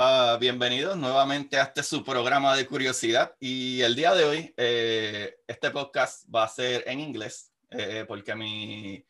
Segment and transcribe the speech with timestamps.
[0.00, 3.34] Ah, bienvenidos nuevamente a este su programa de curiosidad.
[3.40, 8.32] Y el día de hoy, eh, este podcast va a ser en inglés, eh, porque
[8.36, 9.04] mi,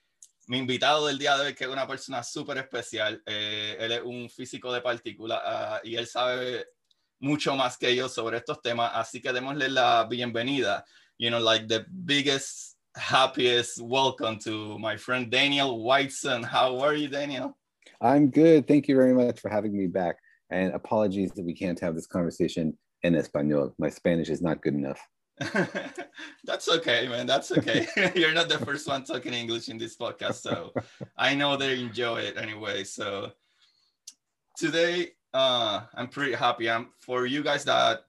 [0.47, 4.03] mi invitado del día de hoy, que es una persona súper especial, eh, él es
[4.03, 6.69] un físico de partículas ah, y él sabe
[7.21, 8.91] mucho más que yo sobre estos temas.
[8.95, 10.87] Así que démosle la bienvenida.
[11.19, 16.45] You know, like the biggest, happiest welcome to my friend Daniel Whiteson.
[16.45, 17.59] How are you, Daniel?
[18.01, 18.67] I'm good.
[18.67, 20.17] Thank you very much for having me back.
[20.51, 23.75] And apologies that we can't have this conversation in Espanol.
[23.79, 25.01] My Spanish is not good enough.
[26.45, 27.27] That's okay, man.
[27.27, 27.87] That's okay.
[28.15, 30.73] You're not the first one talking English in this podcast, so
[31.17, 32.85] I know they enjoy it anyway.
[32.85, 33.33] So
[34.57, 36.69] today, uh, I'm pretty happy.
[36.69, 38.05] I'm for you guys that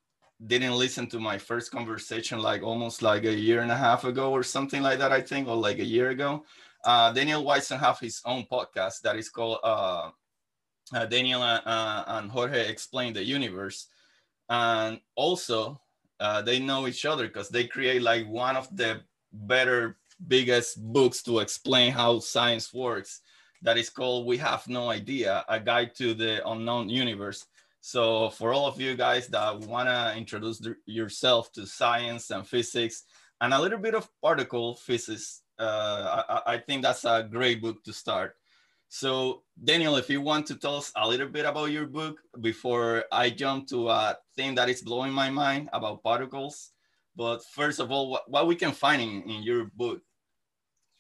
[0.48, 4.32] didn't listen to my first conversation, like almost like a year and a half ago
[4.32, 5.12] or something like that.
[5.12, 6.46] I think, or like a year ago.
[6.86, 10.12] Uh, Daniel Whiteson have his own podcast that is called uh,
[10.94, 13.88] uh, Daniel uh, and Jorge Explain the Universe.
[14.50, 15.80] And also,
[16.20, 21.24] uh, they know each other because they create like one of the better, biggest books
[21.24, 23.22] to explain how science works.
[23.62, 27.46] That is called We Have No Idea A Guide to the Unknown Universe.
[27.82, 33.04] So, for all of you guys that want to introduce yourself to science and physics
[33.40, 37.84] and a little bit of particle physics, uh, I, I, think that's a great book
[37.84, 38.36] to start.
[38.92, 43.06] So, Daniel, if you want to tell us a little bit about your book before
[43.12, 46.72] I jump to a thing that is blowing my mind about particles.
[47.16, 50.02] But first of all, what, what we can find in, in your book.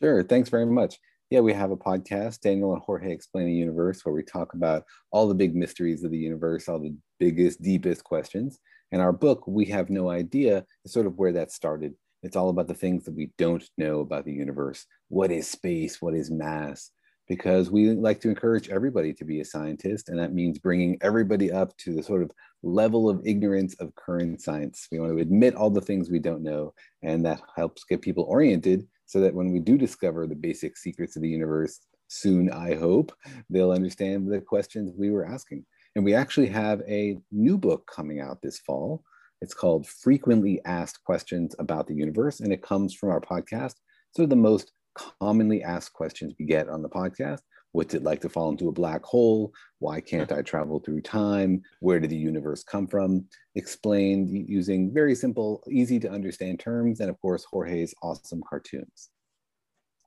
[0.04, 0.22] Sure.
[0.24, 1.00] Thanks very much.
[1.32, 4.84] Yeah, we have a podcast, Daniel and Jorge Explain the Universe, where we talk about
[5.12, 8.60] all the big mysteries of the universe, all the biggest, deepest questions.
[8.92, 11.96] And our book, We Have No Idea, is sort of where that started.
[12.22, 14.86] It's all about the things that we don't know about the universe.
[15.08, 16.00] What is space?
[16.02, 16.92] What is mass?
[17.30, 21.52] Because we like to encourage everybody to be a scientist, and that means bringing everybody
[21.52, 22.32] up to the sort of
[22.64, 24.88] level of ignorance of current science.
[24.92, 26.74] We want to admit all the things we don't know,
[27.04, 31.16] and that helps get people oriented so that when we do discover the basic secrets
[31.16, 33.14] of the universe, soon, I hope,
[33.50, 35.66] they'll understand the questions we were asking.
[35.96, 39.04] And we actually have a new book coming out this fall
[39.42, 43.76] it's called Frequently Asked Questions About the Universe, and it comes from our podcast.
[44.12, 47.42] So, the most commonly asked questions we get on the podcast
[47.72, 49.54] What's it like to fall into a black hole?
[49.78, 51.62] Why can't I travel through time?
[51.82, 53.26] Where did the universe come from?
[53.54, 59.10] Explained using very simple, easy to understand terms, and of course, Jorge's awesome cartoons.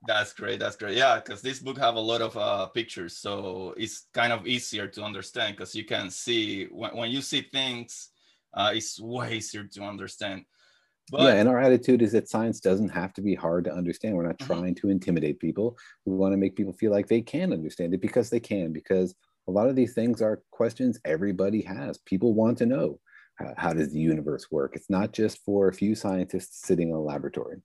[0.05, 0.59] That's great.
[0.59, 0.97] That's great.
[0.97, 4.87] Yeah, because this book have a lot of uh, pictures, so it's kind of easier
[4.87, 8.09] to understand because you can see when, when you see things
[8.53, 10.45] uh, it's way easier to understand.
[11.11, 14.15] But, yeah, and our attitude is that science doesn't have to be hard to understand.
[14.15, 14.53] We're not mm-hmm.
[14.53, 15.77] trying to intimidate people.
[16.05, 19.13] We want to make people feel like they can understand it because they can, because
[19.47, 21.97] a lot of these things are questions everybody has.
[21.99, 22.99] People want to know
[23.35, 24.75] how, how does the universe work?
[24.75, 27.61] It's not just for a few scientists sitting in a laboratory.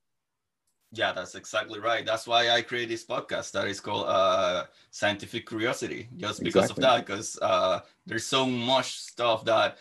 [0.90, 2.04] Yeah, that's exactly right.
[2.04, 6.84] That's why I created this podcast that is called uh, Scientific Curiosity, just because exactly.
[6.84, 9.76] of that, because uh, there's so much stuff that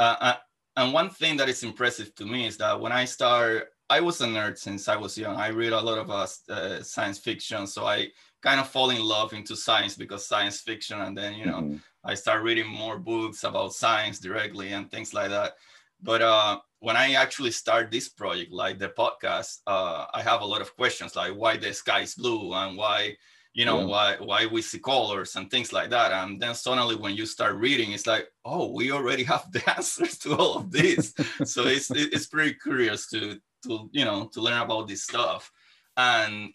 [0.00, 0.34] uh, uh,
[0.76, 4.20] and one thing that is impressive to me is that when I start, I was
[4.20, 5.36] a nerd since I was young.
[5.36, 8.08] I read a lot of uh, uh, science fiction, so I
[8.42, 11.76] kind of fall in love into science because science fiction, and then you know mm-hmm.
[12.04, 15.52] I start reading more books about science directly and things like that.
[16.00, 20.46] But uh, when I actually start this project, like the podcast, uh, I have a
[20.46, 23.16] lot of questions like why the sky is blue and why
[23.54, 23.86] you know yeah.
[23.86, 27.54] why why we see colors and things like that and then suddenly when you start
[27.56, 31.14] reading it's like oh we already have the answers to all of this
[31.44, 35.50] so it's it's pretty curious to to you know to learn about this stuff
[35.96, 36.50] and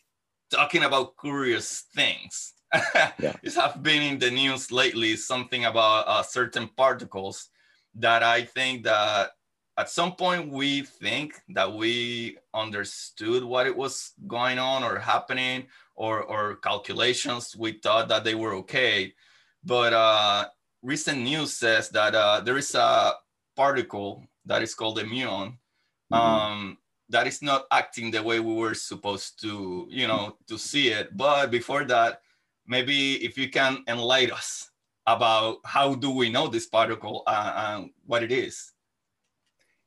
[0.51, 2.53] talking about curious things
[2.94, 3.33] yeah.
[3.44, 7.49] it have been in the news lately something about uh, certain particles
[7.94, 9.31] that i think that
[9.77, 15.67] at some point we think that we understood what it was going on or happening
[15.97, 19.13] or, or calculations, we thought that they were okay.
[19.63, 20.45] But uh,
[20.81, 23.13] recent news says that uh, there is a
[23.55, 25.57] particle that is called a muon
[26.13, 26.13] mm-hmm.
[26.13, 26.77] um,
[27.09, 31.17] that is not acting the way we were supposed to, you know, to see it.
[31.17, 32.21] But before that,
[32.67, 34.69] maybe if you can enlighten us
[35.07, 38.73] about how do we know this particle uh, and what it is.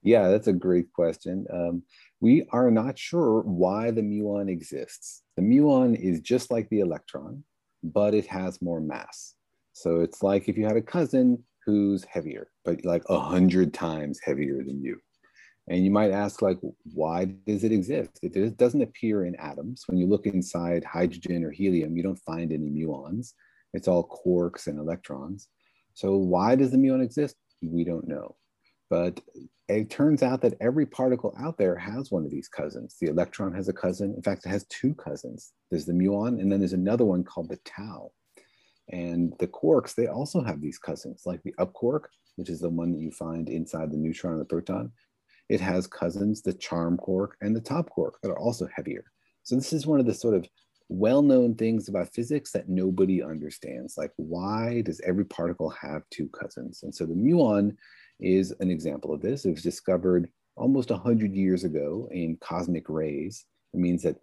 [0.02, 1.46] Yeah, that's a great question.
[1.52, 1.82] Um,
[2.20, 5.22] we are not sure why the muon exists.
[5.40, 7.42] The muon is just like the electron,
[7.82, 9.36] but it has more mass.
[9.72, 14.20] So it's like if you had a cousin who's heavier, but like a hundred times
[14.22, 14.98] heavier than you.
[15.66, 16.58] And you might ask, like,
[16.92, 18.18] why does it exist?
[18.22, 19.84] It doesn't appear in atoms.
[19.86, 23.32] When you look inside hydrogen or helium, you don't find any muons.
[23.72, 25.48] It's all quarks and electrons.
[25.94, 27.36] So why does the muon exist?
[27.62, 28.36] We don't know.
[28.90, 29.18] But
[29.70, 32.96] it turns out that every particle out there has one of these cousins.
[33.00, 34.14] The electron has a cousin.
[34.14, 35.52] In fact, it has two cousins.
[35.70, 38.12] There's the muon, and then there's another one called the tau.
[38.90, 42.68] And the quarks, they also have these cousins, like the up quark, which is the
[42.68, 44.92] one that you find inside the neutron and the proton.
[45.48, 49.04] It has cousins, the charm quark and the top quark, that are also heavier.
[49.42, 50.46] So this is one of the sort of
[50.88, 53.96] well-known things about physics that nobody understands.
[53.96, 56.82] Like, why does every particle have two cousins?
[56.82, 57.76] And so the muon
[58.20, 59.44] is an example of this.
[59.44, 63.44] It was discovered almost 100 years ago in cosmic rays.
[63.72, 64.16] It means that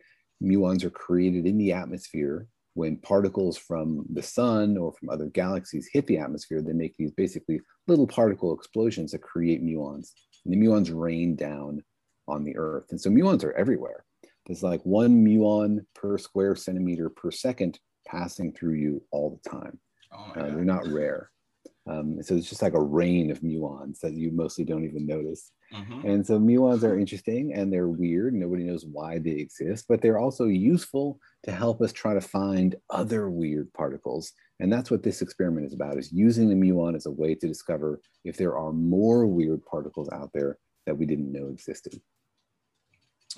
[0.43, 5.89] muons are created in the atmosphere when particles from the sun or from other galaxies
[5.91, 6.61] hit the atmosphere.
[6.61, 10.11] They make these basically little particle explosions that create muons.
[10.45, 11.83] And the muons rain down
[12.27, 12.85] on the Earth.
[12.91, 14.05] And so muons are everywhere.
[14.45, 19.79] There's like one muon per square centimeter per second passing through you all the time.
[20.13, 21.31] Oh uh, they're not rare.
[21.89, 25.51] Um, so it's just like a rain of muons that you mostly don't even notice.
[25.73, 26.07] Mm-hmm.
[26.07, 28.33] And so muons are interesting and they're weird.
[28.33, 32.75] Nobody knows why they exist, but they're also useful to help us try to find
[32.89, 34.33] other weird particles.
[34.59, 37.47] And that's what this experiment is about, is using the muon as a way to
[37.47, 42.01] discover if there are more weird particles out there that we didn't know existed.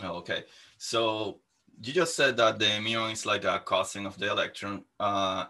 [0.01, 0.43] Oh, okay.
[0.77, 1.41] So
[1.81, 4.85] you just said that the muon is like a cousin of the electron.
[4.99, 5.45] Uh,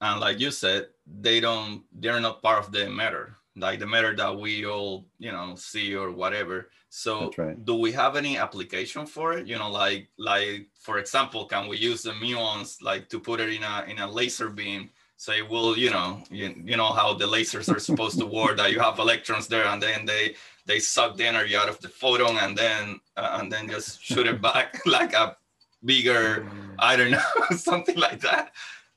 [0.00, 0.88] and like you said
[1.20, 5.32] they don't they're not part of the matter like the matter that we all you
[5.32, 6.70] know see or whatever.
[6.88, 7.62] So right.
[7.64, 9.46] do we have any application for it?
[9.46, 13.48] You know like like for example can we use the muons like to put it
[13.48, 14.90] in a in a laser beam?
[15.16, 18.56] So it will you know you, you know how the lasers are supposed to work
[18.56, 20.34] that you have electrons there and then they
[20.66, 24.26] they suck the energy out of the photon and then uh, and then just shoot
[24.26, 25.36] it back like a
[25.84, 26.46] bigger
[26.78, 28.52] i don't know something like that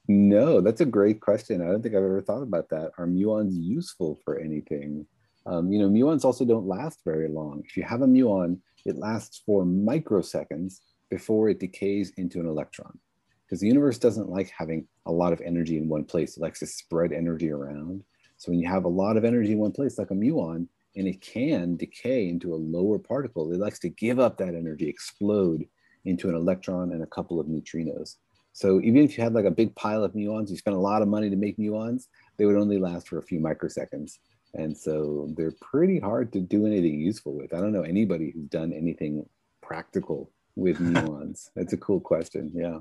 [0.07, 1.61] no, that's a great question.
[1.61, 2.91] I don't think I've ever thought about that.
[2.97, 5.05] Are muons useful for anything?
[5.45, 7.63] Um, you know, muons also don't last very long.
[7.65, 10.79] If you have a muon, it lasts for microseconds
[11.09, 12.97] before it decays into an electron.
[13.45, 16.37] Because the universe doesn't like having a lot of energy in one place.
[16.37, 18.03] It likes to spread energy around.
[18.37, 21.07] So when you have a lot of energy in one place, like a muon, and
[21.07, 25.65] it can decay into a lower particle, it likes to give up that energy, explode
[26.05, 28.17] into an electron and a couple of neutrinos.
[28.53, 31.01] So even if you had like a big pile of muons, you spent a lot
[31.01, 32.07] of money to make muons,
[32.37, 34.19] they would only last for a few microseconds.
[34.53, 37.53] And so they're pretty hard to do anything useful with.
[37.53, 39.27] I don't know anybody who's done anything
[39.61, 41.49] practical with muons.
[41.55, 42.51] That's a cool question.
[42.53, 42.79] Yeah.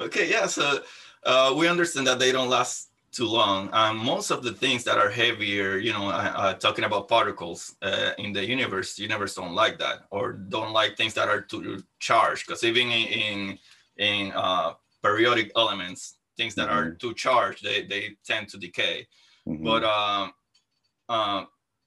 [0.00, 0.28] Okay.
[0.28, 0.46] Yeah.
[0.46, 0.80] So
[1.22, 3.68] uh, we understand that they don't last too long.
[3.72, 7.76] Um, most of the things that are heavier, you know, uh, uh, talking about particles
[7.82, 11.84] uh, in the universe, universe don't like that or don't like things that are too
[12.00, 12.46] charged.
[12.46, 13.58] Because even in, in
[13.98, 14.72] in uh,
[15.02, 16.78] periodic elements, things that mm-hmm.
[16.78, 19.06] are too charged, they, they tend to decay.
[19.48, 19.64] Mm-hmm.
[19.64, 20.32] But um,
[21.08, 21.44] uh,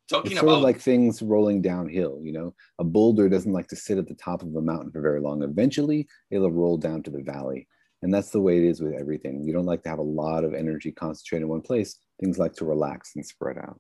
[0.09, 3.67] talking it's sort about of like things rolling downhill, you know, a boulder doesn't like
[3.67, 5.43] to sit at the top of a mountain for very long.
[5.43, 7.67] Eventually, it'll roll down to the valley.
[8.01, 9.43] And that's the way it is with everything.
[9.43, 11.97] You don't like to have a lot of energy concentrated in one place.
[12.19, 13.79] Things like to relax and spread out.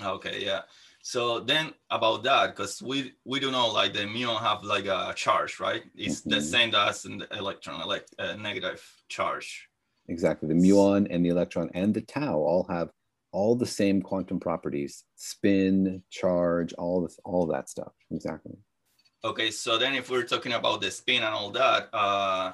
[0.00, 0.60] Okay, yeah.
[1.06, 5.14] So then about that, because we we do know like the muon have like a
[5.14, 5.84] charge, right?
[5.94, 6.30] It's mm-hmm.
[6.30, 9.68] the same as the electron, like a negative charge.
[10.08, 10.48] Exactly.
[10.48, 12.90] The muon and the electron and the tau all have
[13.30, 17.92] all the same quantum properties: spin, charge, all this, all that stuff.
[18.10, 18.56] Exactly.
[19.22, 22.52] Okay, so then if we're talking about the spin and all that, uh,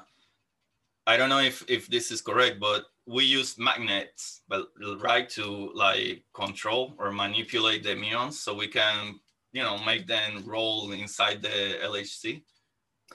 [1.07, 4.67] I don't know if if this is correct, but we use magnets, but
[4.99, 9.19] right to like control or manipulate the muons, so we can
[9.51, 12.43] you know make them roll inside the LHC.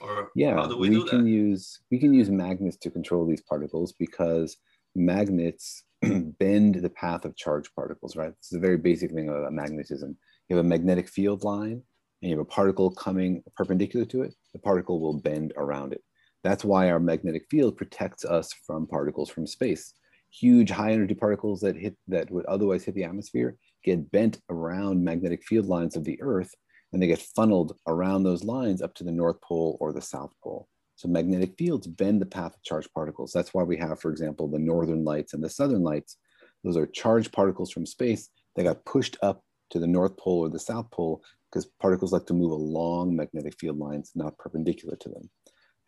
[0.01, 1.29] Or yeah, we, we can that?
[1.29, 4.57] use we can use magnets to control these particles because
[4.95, 8.15] magnets bend the path of charged particles.
[8.15, 10.15] Right, it's a very basic thing about magnetism.
[10.47, 11.81] You have a magnetic field line,
[12.21, 14.35] and you have a particle coming perpendicular to it.
[14.53, 16.01] The particle will bend around it.
[16.43, 19.93] That's why our magnetic field protects us from particles from space.
[20.31, 25.03] Huge high energy particles that hit that would otherwise hit the atmosphere get bent around
[25.03, 26.53] magnetic field lines of the Earth
[26.91, 30.33] and they get funneled around those lines up to the North Pole or the South
[30.43, 30.67] Pole.
[30.95, 33.31] So magnetic fields bend the path of charged particles.
[33.31, 36.17] That's why we have, for example, the northern lights and the southern lights.
[36.63, 40.49] Those are charged particles from space that got pushed up to the North Pole or
[40.49, 45.09] the South Pole because particles like to move along magnetic field lines, not perpendicular to
[45.09, 45.29] them.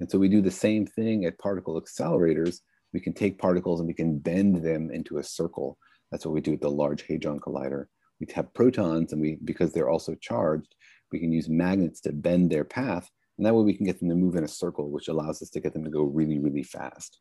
[0.01, 2.61] And so we do the same thing at particle accelerators.
[2.91, 5.77] We can take particles and we can bend them into a circle.
[6.11, 7.85] That's what we do at the Large Hadron Collider.
[8.19, 10.73] We have protons and we, because they're also charged,
[11.11, 13.11] we can use magnets to bend their path.
[13.37, 15.51] And that way we can get them to move in a circle, which allows us
[15.51, 17.19] to get them to go really, really fast.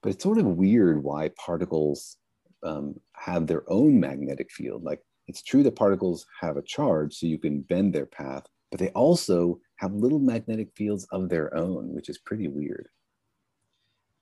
[0.00, 2.16] But it's sort of weird why particles
[2.62, 4.84] um, have their own magnetic field.
[4.84, 8.78] Like it's true that particles have a charge, so you can bend their path, but
[8.78, 12.88] they also have little magnetic fields of their own, which is pretty weird.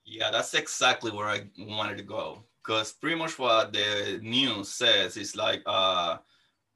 [0.05, 2.45] Yeah, that's exactly where I wanted to go.
[2.65, 6.19] Because pretty much what the news says is like uh,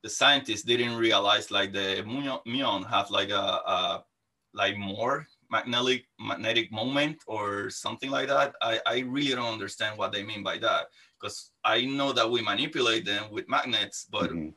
[0.03, 4.05] the scientists didn't realize like the muon have like a, a
[4.53, 8.55] like more magnetic magnetic moment or something like that.
[8.63, 10.87] I, I really don't understand what they mean by that
[11.21, 14.51] because I know that we manipulate them with magnets, but mm-hmm.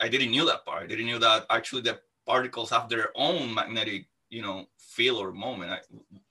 [0.00, 0.84] I didn't know that part.
[0.84, 5.32] I didn't know that actually the particles have their own magnetic, you know, feel or
[5.32, 5.70] moment.
[5.72, 5.78] I,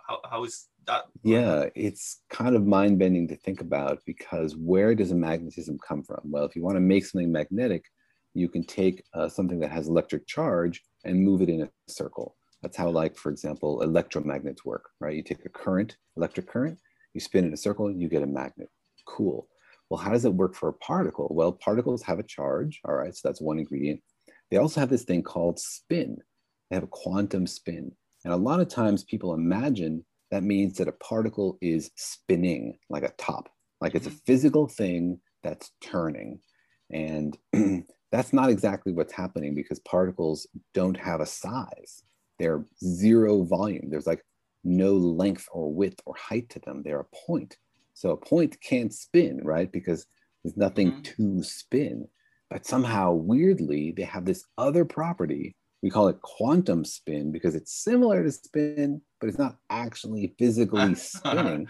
[0.08, 1.06] how, how is that?
[1.24, 6.04] Yeah, it's kind of mind bending to think about because where does a magnetism come
[6.04, 6.22] from?
[6.24, 7.86] Well, if you want to make something magnetic,
[8.34, 12.36] you can take uh, something that has electric charge and move it in a circle.
[12.62, 15.16] That's how, like, for example, electromagnets work, right?
[15.16, 16.78] You take a current, electric current,
[17.14, 18.70] you spin in a circle, and you get a magnet.
[19.08, 19.48] Cool.
[19.90, 21.28] Well, how does it work for a particle?
[21.32, 24.02] Well, particles have a charge, all right, so that's one ingredient.
[24.52, 26.18] They also have this thing called spin.
[26.70, 27.94] They have a quantum spin.
[28.24, 33.04] And a lot of times people imagine that means that a particle is spinning like
[33.04, 34.20] a top, like it's a mm-hmm.
[34.26, 36.40] physical thing that's turning.
[36.92, 37.38] And
[38.12, 42.04] that's not exactly what's happening because particles don't have a size.
[42.40, 43.90] They're zero volume.
[43.90, 44.24] There's like
[44.64, 46.82] no length or width or height to them.
[46.84, 47.58] They're a point.
[47.94, 49.72] So a point can't spin, right?
[49.72, 50.06] Because
[50.44, 51.40] there's nothing mm-hmm.
[51.40, 52.08] to spin.
[52.52, 55.56] But somehow, weirdly, they have this other property.
[55.82, 60.94] We call it quantum spin because it's similar to spin, but it's not actually physically
[60.96, 61.70] spinning.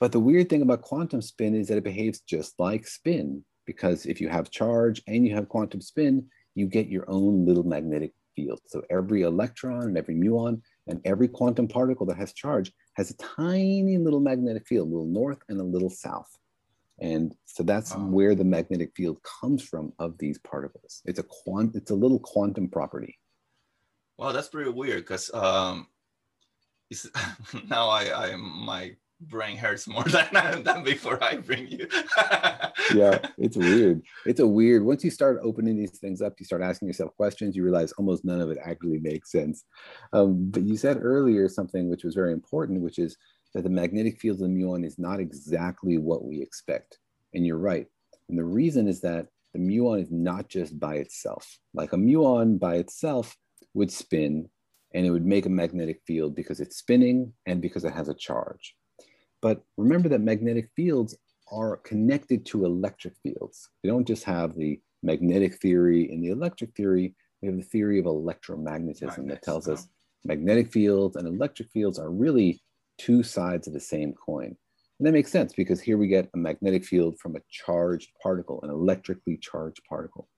[0.00, 4.04] but the weird thing about quantum spin is that it behaves just like spin because
[4.04, 6.26] if you have charge and you have quantum spin,
[6.56, 8.58] you get your own little magnetic field.
[8.66, 13.16] So every electron and every muon and every quantum particle that has charge has a
[13.16, 16.36] tiny little magnetic field, a little north and a little south.
[17.00, 21.02] And so that's where the magnetic field comes from of these particles.
[21.06, 23.18] It's a quant, it's a little quantum property.
[24.18, 25.86] Wow, that's pretty weird because um,
[26.90, 27.08] it's,
[27.68, 31.86] now I, I my brain hurts more than, than before I bring you.
[32.94, 34.02] yeah, it's weird.
[34.26, 34.84] It's a weird.
[34.84, 37.56] Once you start opening these things up, you start asking yourself questions.
[37.56, 39.64] You realize almost none of it actually makes sense.
[40.12, 43.16] Um, but you said earlier something which was very important, which is
[43.54, 46.98] that the magnetic field of the muon is not exactly what we expect.
[47.34, 47.86] And you're right.
[48.28, 51.58] And the reason is that the muon is not just by itself.
[51.74, 53.36] Like a muon by itself
[53.74, 54.48] would spin
[54.94, 58.14] and it would make a magnetic field because it's spinning and because it has a
[58.14, 58.74] charge.
[59.42, 61.16] But remember that magnetic fields
[61.50, 63.68] are connected to electric fields.
[63.82, 67.98] They don't just have the magnetic theory and the electric theory, we have the theory
[67.98, 69.88] of electromagnetism Magnets, that tells us
[70.24, 72.62] magnetic fields and electric fields are really
[73.00, 74.56] two sides of the same coin.
[74.98, 78.60] And that makes sense because here we get a magnetic field from a charged particle,
[78.62, 80.28] an electrically charged particle.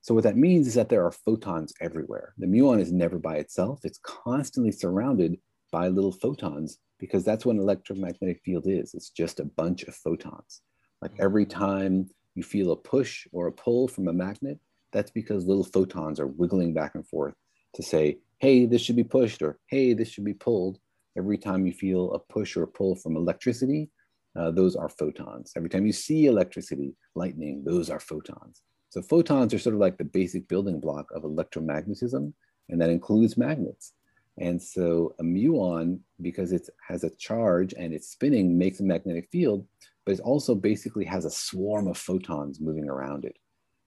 [0.00, 2.34] So what that means is that there are photons everywhere.
[2.38, 3.80] The muon is never by itself.
[3.84, 5.38] It's constantly surrounded
[5.70, 8.94] by little photons because that's what an electromagnetic field is.
[8.94, 10.62] It's just a bunch of photons.
[11.00, 11.50] Like every mm.
[11.50, 14.58] time you feel a push or a pull from a magnet,
[14.92, 17.34] that's because little photons are wiggling back and forth
[17.74, 20.78] to say, hey, this should be pushed or hey, this should be pulled.
[21.18, 23.90] Every time you feel a push or pull from electricity,
[24.38, 25.52] uh, those are photons.
[25.56, 28.62] Every time you see electricity, lightning, those are photons.
[28.90, 32.32] So photons are sort of like the basic building block of electromagnetism,
[32.68, 33.94] and that includes magnets.
[34.38, 39.28] And so a muon, because it has a charge and it's spinning, makes a magnetic
[39.32, 39.66] field,
[40.06, 43.36] but it also basically has a swarm of photons moving around it.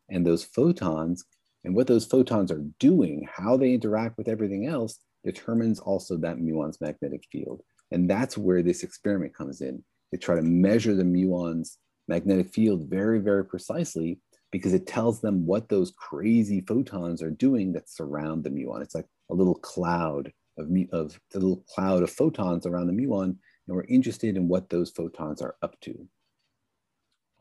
[0.09, 1.23] And those photons,
[1.63, 6.37] and what those photons are doing, how they interact with everything else, determines also that
[6.37, 7.61] muon's magnetic field.
[7.91, 9.83] And that's where this experiment comes in.
[10.11, 14.19] They try to measure the muon's magnetic field very, very precisely
[14.51, 18.81] because it tells them what those crazy photons are doing that surround the muon.
[18.81, 23.23] It's like a little cloud of, of the little cloud of photons around the muon,
[23.67, 26.07] and we're interested in what those photons are up to.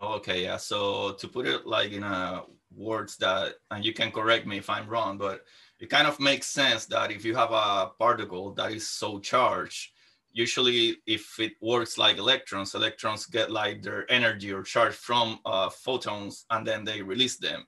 [0.01, 0.57] Okay, yeah.
[0.57, 2.43] So to put it like in a
[2.75, 5.43] words that, and you can correct me if I'm wrong, but
[5.81, 9.93] it kind of makes sense that if you have a particle that is so charged,
[10.31, 15.71] usually if it works like electrons, electrons get like their energy or charge from uh,
[15.71, 17.67] photons and then they release them.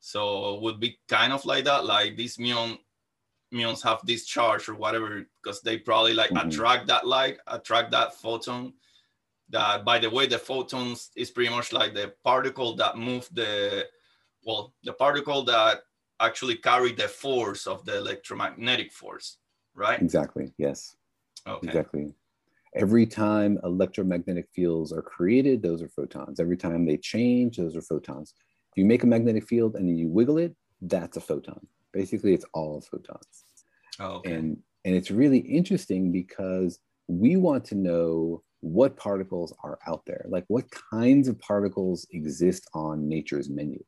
[0.00, 2.78] So it would be kind of like that, like these muon
[3.54, 6.48] muons have this charge or whatever, because they probably like mm-hmm.
[6.48, 8.72] attract that light, attract that photon.
[9.50, 13.86] That by the way, the photons is pretty much like the particle that move the
[14.44, 15.82] well, the particle that
[16.22, 19.38] actually carry the force of the electromagnetic force,
[19.74, 20.00] right?
[20.00, 20.52] Exactly.
[20.58, 20.96] Yes.
[21.46, 21.66] Okay.
[21.66, 22.14] Exactly.
[22.74, 26.40] Every time electromagnetic fields are created, those are photons.
[26.40, 28.32] Every time they change, those are photons.
[28.70, 31.66] If you make a magnetic field and you wiggle it, that's a photon.
[31.92, 33.44] Basically, it's all photons.
[34.00, 34.32] Oh, okay.
[34.32, 40.24] And and it's really interesting because we want to know what particles are out there,
[40.28, 43.82] like what kinds of particles exist on nature's menu.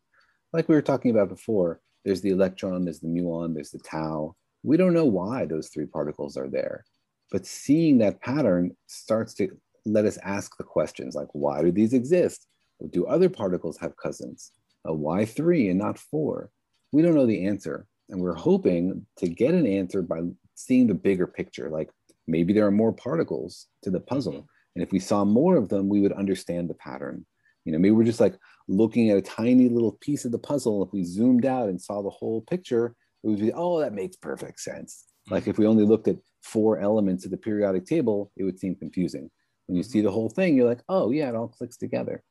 [0.52, 4.34] Like we were talking about before, there's the electron, there's the muon, there's the tau.
[4.62, 6.84] We don't know why those three particles are there.
[7.30, 9.48] But seeing that pattern starts to
[9.86, 12.46] let us ask the questions like, why do these exist?
[12.90, 14.52] Do other particles have cousins?
[14.88, 16.50] Uh, why three and not four?
[16.92, 17.86] We don't know the answer.
[18.10, 20.20] And we're hoping to get an answer by
[20.54, 21.70] seeing the bigger picture.
[21.70, 21.90] Like
[22.26, 24.46] maybe there are more particles to the puzzle.
[24.74, 27.24] And if we saw more of them, we would understand the pattern.
[27.64, 28.36] You know, maybe we're just like
[28.68, 30.82] looking at a tiny little piece of the puzzle.
[30.82, 34.16] If we zoomed out and saw the whole picture, it would be, oh, that makes
[34.16, 35.04] perfect sense.
[35.30, 38.74] Like if we only looked at four elements of the periodic table, it would seem
[38.74, 39.30] confusing.
[39.66, 42.22] When you see the whole thing, you're like, oh, yeah, it all clicks together.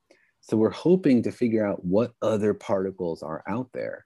[0.42, 4.06] So we're hoping to figure out what other particles are out there.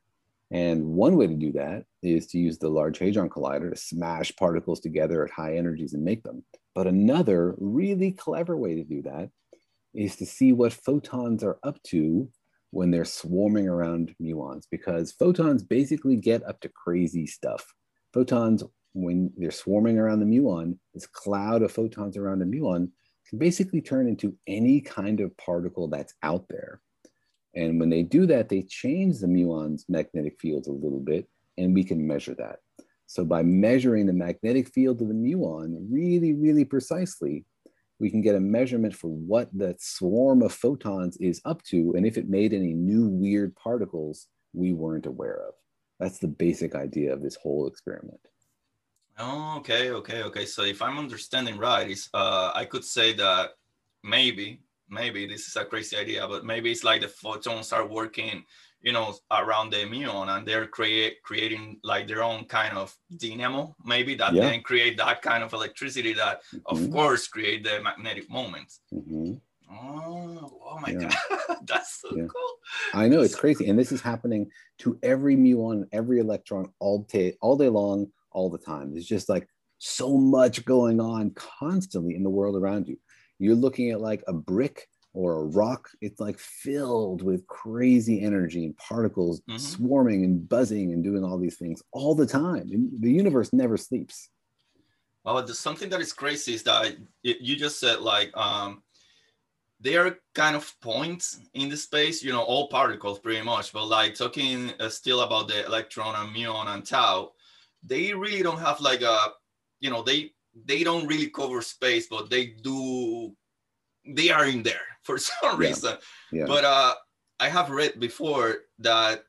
[0.52, 4.34] And one way to do that is to use the Large Hadron Collider to smash
[4.36, 6.46] particles together at high energies and make them.
[6.74, 9.30] But another really clever way to do that
[9.94, 12.30] is to see what photons are up to
[12.71, 17.73] when they're swarming around muons, because photons basically get up to crazy stuff.
[18.13, 22.89] Photons when they're swarming around the muon, this cloud of photons around the muon
[23.30, 26.82] can basically turn into any kind of particle that's out there.
[27.56, 31.73] And when they do that, they change the muon's magnetic field a little bit, and
[31.73, 32.60] we can measure that.
[33.06, 37.45] So by measuring the magnetic field of the muon really, really precisely,
[38.00, 42.06] we can get a measurement for what the swarm of photons is up to and
[42.06, 45.54] if it made any new weird particles we weren't aware of.
[46.00, 48.20] That's the basic idea of this whole experiment.
[49.20, 50.46] Oh, okay, okay, okay.
[50.46, 53.52] So if I'm understanding right, is uh, I could say that
[54.04, 58.46] maybe, maybe this is a crazy idea, but maybe it's like the photons are working,
[58.82, 63.76] you know, around the muon, and they're create creating like their own kind of dynamo,
[63.84, 64.44] maybe that yeah.
[64.44, 66.60] then create that kind of electricity that, mm-hmm.
[66.68, 68.82] of course, create the magnetic moments.
[68.94, 69.34] Mm-hmm.
[69.70, 71.10] Oh, oh my yeah.
[71.10, 72.26] god, that's so yeah.
[72.26, 72.54] cool.
[72.94, 77.36] I know it's crazy, and this is happening to every muon, every electron all day,
[77.42, 78.92] all day long all the time.
[78.92, 79.48] There's just like
[79.80, 82.98] so much going on constantly in the world around you.
[83.40, 88.65] You're looking at like a brick or a rock, it's like filled with crazy energy
[88.65, 89.58] and particles mm-hmm.
[89.58, 92.69] swarming and buzzing and doing all these things all the time.
[92.99, 94.30] The universe never sleeps.
[95.23, 98.84] Well, something that is crazy is that you just said like um,
[99.82, 103.73] they are kind of points in the space, you know, all particles pretty much.
[103.73, 107.32] But like talking uh, still about the electron and muon and tau,
[107.84, 109.17] they really don't have like a
[109.80, 110.32] you know they
[110.65, 113.36] they don't really cover space but they do
[114.10, 115.96] they are in there for some reason
[116.32, 116.46] yeah.
[116.46, 116.93] but uh
[117.39, 119.24] i have read before that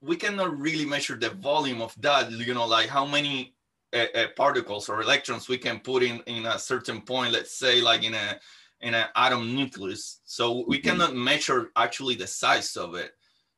[0.00, 3.54] we cannot really measure the volume of that you know like how many
[3.94, 7.80] uh, uh, particles or electrons we can put in in a certain point let's say
[7.80, 8.38] like in a
[8.80, 10.88] in an atom nucleus so we mm-hmm.
[10.88, 13.12] cannot measure actually the size of it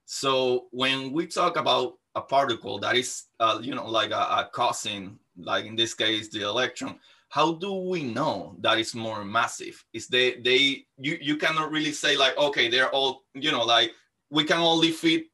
[0.05, 4.51] so when we talk about a particle that is, uh, you know, like a, a
[4.53, 6.99] cousin, like in this case, the electron,
[7.35, 9.85] how do we know that it's more massive?
[9.93, 13.91] Is they, they, you, you cannot really say like, okay, they're all, you know, like
[14.31, 15.25] we can only fit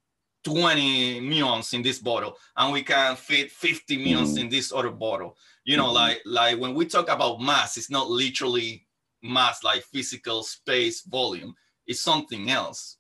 [0.45, 4.41] 20 muons in this bottle and we can fit 50 muons mm.
[4.41, 5.37] in this other bottle.
[5.65, 5.93] You know, mm.
[5.93, 8.87] like, like when we talk about mass, it's not literally
[9.23, 11.55] mass, like physical space volume.
[11.87, 12.97] It's something else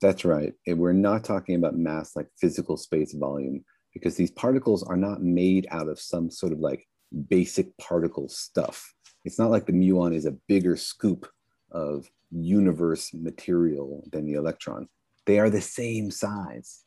[0.00, 0.52] that's right.
[0.66, 5.22] And we're not talking about mass like physical space volume because these particles are not
[5.22, 8.94] made out of some sort of like basic particle stuff.
[9.24, 11.28] It's not like the muon is a bigger scoop
[11.70, 14.88] of universe material than the electron.
[15.26, 16.84] They are the same size.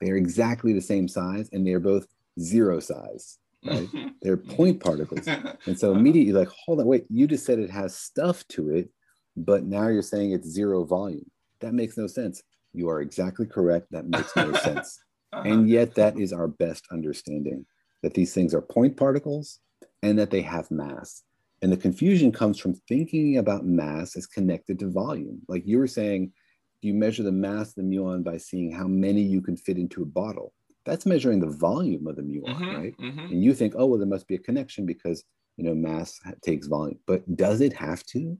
[0.00, 2.06] They are exactly the same size and they are both
[2.38, 3.38] zero size.
[3.64, 3.88] right?
[4.22, 5.26] They're point particles.
[5.66, 8.90] And so immediately like, hold on, wait, you just said it has stuff to it,
[9.36, 11.30] but now you're saying it's zero volume.
[11.60, 12.42] That makes no sense.
[12.72, 13.88] You are exactly correct.
[13.90, 14.98] That makes no sense.
[15.32, 15.48] Uh-huh.
[15.48, 17.66] And yet that is our best understanding
[18.02, 19.60] that these things are point particles
[20.02, 21.22] and that they have mass.
[21.62, 25.40] And the confusion comes from thinking about mass as connected to volume.
[25.46, 26.32] Like you were saying,
[26.80, 30.02] you measure the mass of the muon by seeing how many you can fit into
[30.02, 30.54] a bottle.
[30.86, 32.96] That's measuring the volume of the muon, mm-hmm, right?
[32.98, 33.20] Mm-hmm.
[33.32, 35.22] And you think, oh, well, there must be a connection because
[35.58, 36.98] you know mass takes volume.
[37.06, 38.38] But does it have to?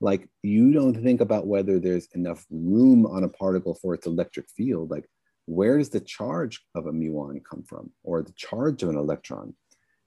[0.00, 4.48] Like you don't think about whether there's enough room on a particle for its electric
[4.56, 4.90] field.
[4.90, 5.08] Like
[5.46, 9.54] where does the charge of a muon come from, or the charge of an electron?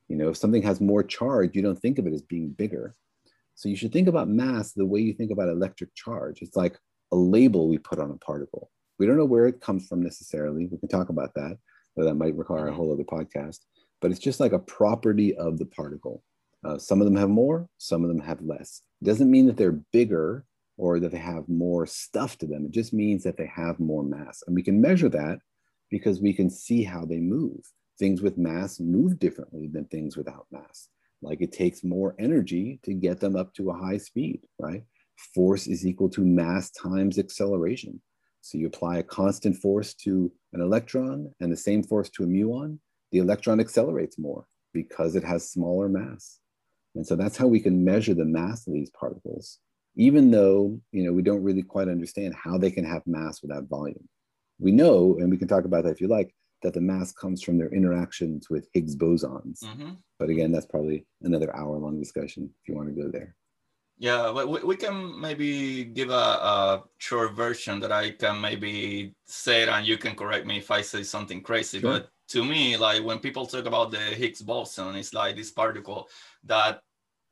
[0.08, 2.94] You know, if something has more charge, you don't think of it as being bigger.
[3.56, 6.42] So you should think about mass the way you think about electric charge.
[6.42, 6.78] It's like
[7.12, 8.72] a label we put on a particle.
[9.00, 10.68] We don't know where it comes from necessarily.
[10.68, 11.58] We can talk about that,
[11.96, 13.60] but that might require a whole other podcast.
[14.02, 16.24] But it's just like a property of the particle.
[16.66, 18.82] Uh, some of them have more, some of them have less.
[19.02, 20.46] It doesn't mean that they're bigger
[20.78, 22.66] or that they have more stuff to them.
[22.66, 24.44] It just means that they have more mass.
[24.48, 25.40] And we can measure that
[25.90, 27.60] because we can see how they move.
[28.00, 30.90] Things with mass move differently than things without mass.
[31.22, 34.84] Like it takes more energy to get them up to a high speed, right?
[35.34, 38.02] force is equal to mass times acceleration.
[38.42, 42.28] So you apply a constant force to an electron and the same force to a
[42.28, 42.80] muon,
[43.12, 46.40] the electron accelerates more because it has smaller mass.
[46.96, 49.60] And so that's how we can measure the mass of these particles,
[49.96, 53.68] even though you know we don't really quite understand how they can have mass without
[53.68, 54.08] volume.
[54.60, 57.44] We know, and we can talk about that if you like, that the mass comes
[57.44, 59.64] from their interactions with Higgs bosons.
[59.64, 59.92] Mm-hmm.
[60.18, 63.36] But again, that's probably another hour long discussion if you want to go there.
[64.00, 69.64] Yeah, we, we can maybe give a, a, short version that I can maybe say
[69.64, 71.80] it and you can correct me if I say something crazy.
[71.80, 71.92] Sure.
[71.92, 76.08] But to me, like when people talk about the Higgs boson, it's like this particle
[76.46, 76.82] that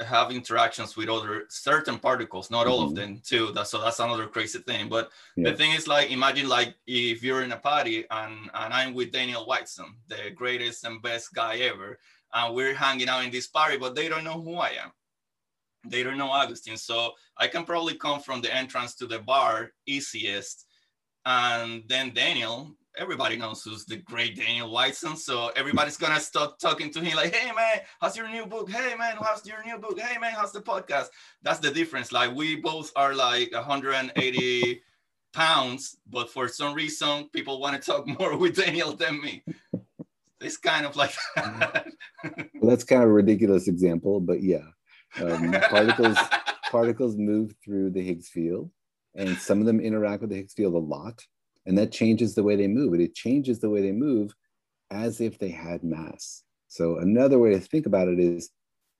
[0.04, 2.72] have interactions with other certain particles, not mm-hmm.
[2.72, 3.14] all of mm-hmm.
[3.14, 3.52] them too.
[3.54, 4.90] That, so that's another crazy thing.
[4.90, 5.52] But yeah.
[5.52, 9.12] the thing is like, imagine like if you're in a party and, and I'm with
[9.12, 12.00] Daniel Whiteson, the greatest and best guy ever,
[12.34, 14.92] and we're hanging out in this party, but they don't know who I am
[15.86, 16.78] they don't know Augustine.
[16.78, 20.66] So I can probably come from the entrance to the bar easiest.
[21.26, 25.16] And then Daniel, everybody knows who's the great Daniel Whiteson.
[25.16, 28.70] So everybody's gonna start talking to him like, hey man, how's your new book?
[28.70, 30.00] Hey man, how's your new book?
[30.00, 31.08] Hey man, how's the podcast?
[31.42, 32.12] That's the difference.
[32.12, 34.82] Like we both are like 180
[35.34, 39.44] pounds, but for some reason people want to talk more with Daniel than me.
[40.42, 41.88] It's kind of like that.
[42.24, 44.66] well, that's kind of a ridiculous example, but yeah.
[45.20, 46.18] Um, particles
[46.72, 48.72] particles move through the Higgs field,
[49.14, 51.26] and some of them interact with the Higgs field a lot,
[51.72, 52.92] and that changes the way they move.
[52.92, 54.34] But it changes the way they move
[54.92, 56.44] as if they had mass.
[56.68, 58.50] So another way to think about it is,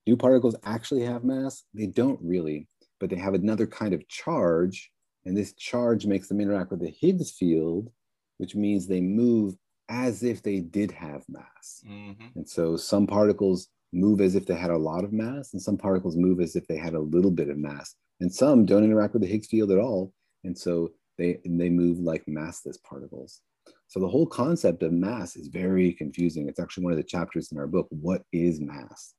[0.06, 1.64] do particles actually have mass?
[1.74, 4.90] They don't really, but they have another kind of charge,
[5.26, 7.90] and this charge makes them interact with the Higgs field,
[8.38, 9.54] which means they move
[9.90, 11.84] as if they did have mass.
[11.86, 12.28] Mm-hmm.
[12.36, 15.76] And so some particles move as if they had a lot of mass, and some
[15.76, 19.12] particles move as if they had a little bit of mass, and some don't interact
[19.12, 23.40] with the Higgs field at all, and so they they move like massless particles.
[23.88, 26.48] So the whole concept of mass is very confusing.
[26.48, 27.86] It's actually one of the chapters in our book.
[27.90, 29.14] What is mass?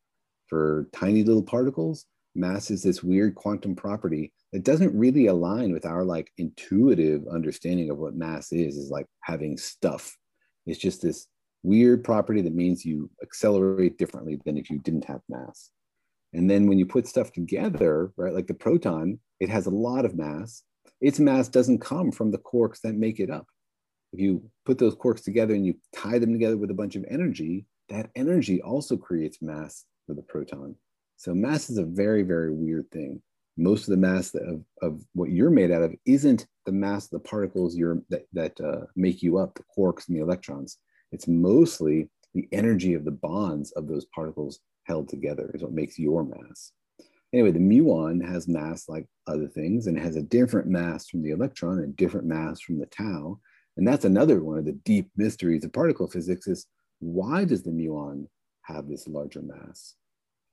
[0.47, 5.85] For tiny little particles, mass is this weird quantum property that doesn't really align with
[5.85, 8.77] our like intuitive understanding of what mass is.
[8.77, 10.17] Is like having stuff.
[10.65, 11.27] It's just this
[11.63, 15.69] weird property that means you accelerate differently than if you didn't have mass.
[16.33, 20.05] And then when you put stuff together, right, like the proton, it has a lot
[20.05, 20.63] of mass.
[21.03, 23.45] Its mass doesn't come from the quarks that make it up.
[24.13, 27.03] If you put those quarks together and you tie them together with a bunch of
[27.09, 30.77] energy, that energy also creates mass for the proton.
[31.17, 33.21] So mass is a very, very weird thing.
[33.57, 37.11] Most of the mass of, of what you're made out of isn't the mass of
[37.11, 40.77] the particles that, that uh, make you up, the quarks and the electrons.
[41.11, 45.99] It's mostly the energy of the bonds of those particles held together is what makes
[45.99, 46.71] your mass.
[47.33, 51.31] Anyway, the muon has mass like other things and has a different mass from the
[51.31, 53.39] electron and different mass from the tau.
[53.75, 56.67] And that's another one of the deep mysteries of particle physics is
[56.99, 58.27] why does the muon
[58.61, 59.95] have this larger mass,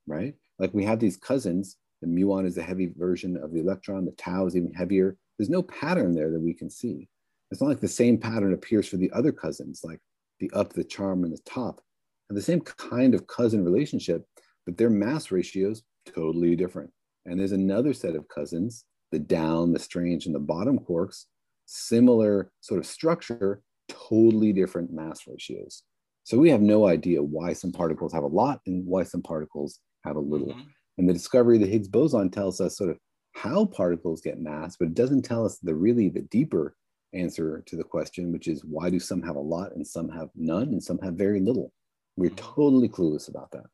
[0.07, 0.35] right?
[0.59, 4.13] Like we have these cousins, the muon is a heavy version of the electron, the
[4.13, 5.17] tau is even heavier.
[5.39, 7.09] There's no pattern there that we can see.
[7.51, 10.01] It's not like the same pattern appears for the other cousins, like
[10.39, 11.83] the up, the charm, and the top
[12.31, 14.25] have the same kind of cousin relationship,
[14.65, 16.91] but their mass ratios totally different.
[17.27, 21.25] And there's another set of cousins, the down, the strange, and the bottom quarks,
[21.67, 25.83] similar sort of structure, totally different mass ratios.
[26.25, 29.81] So we have no idea why some particles have a lot and why some particles
[30.05, 30.49] have a little.
[30.49, 30.69] Mm-hmm.
[30.99, 32.99] And the discovery of the Higgs boson tells us sort of
[33.35, 36.75] how particles get mass, but it doesn't tell us the really the deeper
[37.13, 40.29] answer to the question, which is why do some have a lot and some have
[40.35, 41.73] none and some have very little?
[42.17, 42.55] We're mm-hmm.
[42.55, 43.67] totally clueless about that.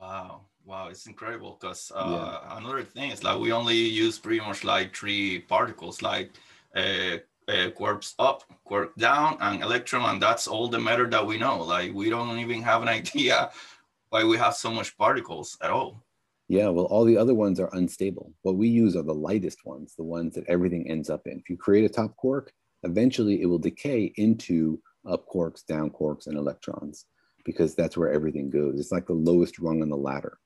[0.00, 0.42] Wow.
[0.66, 2.56] Wow, it's incredible because uh, yeah.
[2.56, 6.30] another thing is like we only use pretty much like three particles, like
[6.74, 11.36] uh, uh, quarks up, quark down, and electron, and that's all the matter that we
[11.36, 11.62] know.
[11.62, 13.50] Like we don't even have an idea
[14.08, 16.02] why we have so much particles at all.
[16.48, 18.32] Yeah, well, all the other ones are unstable.
[18.42, 21.38] What we use are the lightest ones, the ones that everything ends up in.
[21.38, 22.52] If you create a top quark,
[22.84, 27.06] eventually it will decay into up quarks, down quarks, and electrons
[27.44, 28.80] because that's where everything goes.
[28.80, 30.38] It's like the lowest rung on the ladder.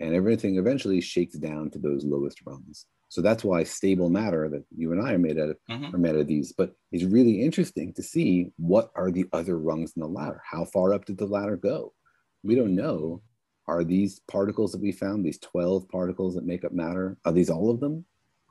[0.00, 2.86] And everything eventually shakes down to those lowest rungs.
[3.08, 5.94] So that's why stable matter that you and I are made out of mm-hmm.
[5.94, 6.52] are made of these.
[6.52, 10.42] But it's really interesting to see what are the other rungs in the ladder.
[10.44, 11.94] How far up did the ladder go?
[12.42, 13.22] We don't know
[13.68, 17.50] are these particles that we found, these 12 particles that make up matter, are these
[17.50, 18.04] all of them?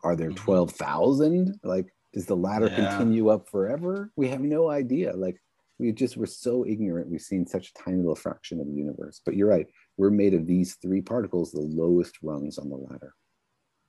[0.03, 0.45] Are there mm-hmm.
[0.45, 1.60] 12,000?
[1.63, 2.75] Like, does the ladder yeah.
[2.75, 4.12] continue up forever?
[4.15, 5.13] We have no idea.
[5.13, 5.41] Like,
[5.79, 7.10] we just were so ignorant.
[7.10, 9.21] We've seen such a tiny little fraction of the universe.
[9.25, 9.67] But you're right.
[9.97, 13.13] We're made of these three particles, the lowest rungs on the ladder.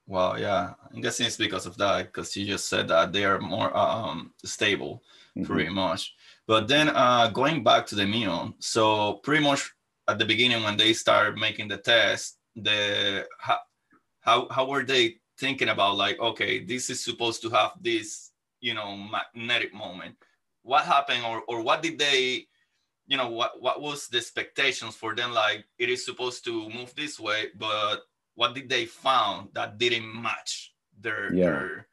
[0.07, 3.39] Well, yeah, I'm guessing it's because of that, because you just said that they are
[3.39, 5.03] more um, stable,
[5.37, 5.45] mm-hmm.
[5.45, 6.15] pretty much.
[6.47, 9.71] But then uh, going back to the muon, so pretty much
[10.07, 13.59] at the beginning when they started making the test, the how,
[14.21, 18.73] how how were they thinking about like okay, this is supposed to have this you
[18.73, 20.15] know magnetic moment?
[20.63, 22.47] What happened or or what did they
[23.09, 26.93] you know what what was the expectations for them like it is supposed to move
[26.95, 27.97] this way but
[28.35, 31.49] what did they found that didn't match their yeah.
[31.49, 31.87] their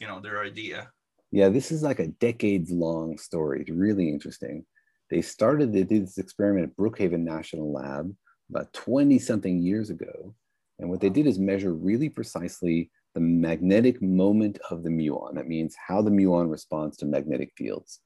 [0.00, 0.90] you know their idea
[1.30, 4.64] yeah this is like a decades long story it's really interesting
[5.10, 8.14] they started they did this experiment at Brookhaven National Lab
[8.50, 10.34] about 20 something years ago.
[10.78, 15.34] And what they did is measure really precisely the magnetic moment of the muon.
[15.34, 18.00] That means how the muon responds to magnetic fields.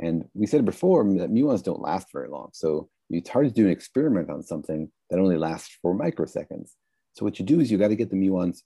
[0.00, 2.50] And we said before that muons don't last very long.
[2.52, 6.70] So it's hard to do an experiment on something that only lasts for microseconds.
[7.12, 8.62] So what you do is you got to get the muons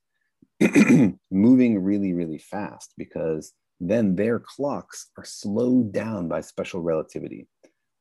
[1.30, 7.48] moving really, really fast because then their clocks are slowed down by special relativity.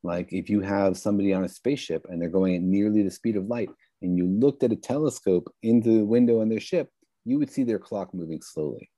[0.02, 3.36] Like if you have somebody on a spaceship and they're going at nearly the speed
[3.36, 3.70] of light,
[4.02, 6.90] and you looked at a telescope into the window on their ship,
[7.24, 8.90] you would see their clock moving slowly.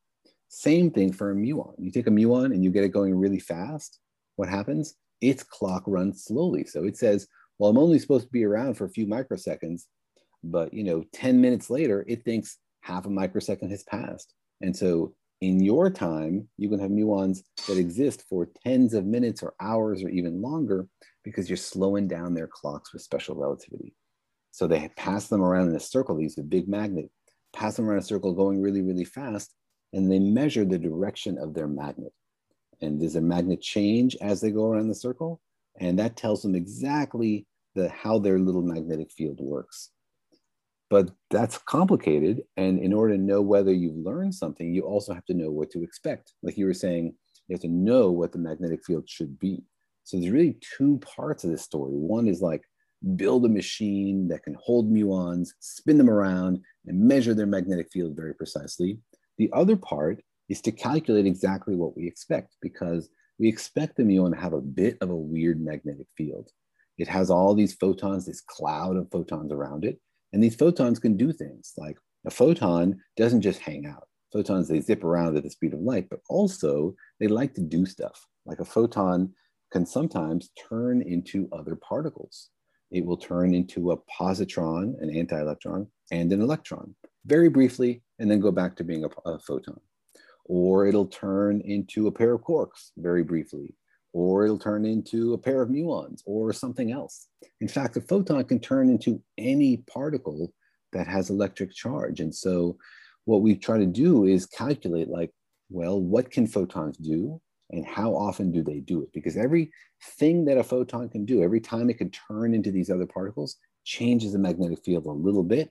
[0.49, 1.75] Same thing for a muon.
[1.79, 4.01] You take a muon and you get it going really fast.
[4.37, 4.95] What happens?
[5.21, 6.65] Its clock runs slowly.
[6.65, 7.27] So it says,
[7.59, 9.83] well, I'm only supposed to be around for a few microseconds,
[10.45, 14.35] but you know, 10 minutes later, it thinks half a microsecond has passed.
[14.61, 19.43] And so in your time, you can have muons that exist for tens of minutes
[19.43, 20.87] or hours or even longer
[21.25, 23.95] because you're slowing down their clocks with special relativity.
[24.53, 27.11] So they pass them around in a circle, these a big magnet,
[27.53, 29.53] pass them around a circle going really, really fast,
[29.93, 32.13] and they measure the direction of their magnet.
[32.83, 35.41] And does a magnet change as they go around the circle?
[35.79, 39.91] And that tells them exactly the, how their little magnetic field works.
[40.89, 45.25] But that's complicated and in order to know whether you've learned something you also have
[45.27, 46.33] to know what to expect.
[46.43, 47.15] Like you were saying
[47.49, 49.65] you have to know what the magnetic field should be.
[50.05, 51.93] So there's really two parts of this story.
[51.93, 52.63] One is like
[53.17, 58.17] build a machine that can hold muons spin them around and measure their magnetic field
[58.17, 58.99] very precisely.
[59.39, 64.33] The other part is to calculate exactly what we expect because we expect the muon
[64.33, 66.51] to have a bit of a weird magnetic field
[66.99, 69.99] it has all these photons this cloud of photons around it
[70.33, 74.09] and these photons can do things like a photon doesn't just hang out.
[74.33, 77.87] Photons, they zip around at the speed of light, but also they like to do
[77.87, 78.27] stuff.
[78.45, 79.33] Like a photon
[79.73, 82.51] can sometimes turn into other particles.
[82.91, 88.31] It will turn into a positron, an anti electron, and an electron very briefly, and
[88.31, 89.81] then go back to being a, a photon.
[90.49, 93.75] Or it'll turn into a pair of quarks very briefly,
[94.13, 97.29] or it'll turn into a pair of muons or something else.
[97.61, 100.53] In fact, a photon can turn into any particle
[100.93, 102.21] that has electric charge.
[102.21, 102.79] And so
[103.25, 105.33] what we try to do is calculate like,
[105.69, 109.09] well, what can photons do and how often do they do it?
[109.13, 109.73] Because every
[110.19, 113.57] thing that a photon can do, every time it can turn into these other particles,
[113.85, 115.71] changes the magnetic field a little bit.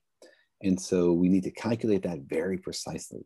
[0.62, 3.26] And so we need to calculate that very precisely.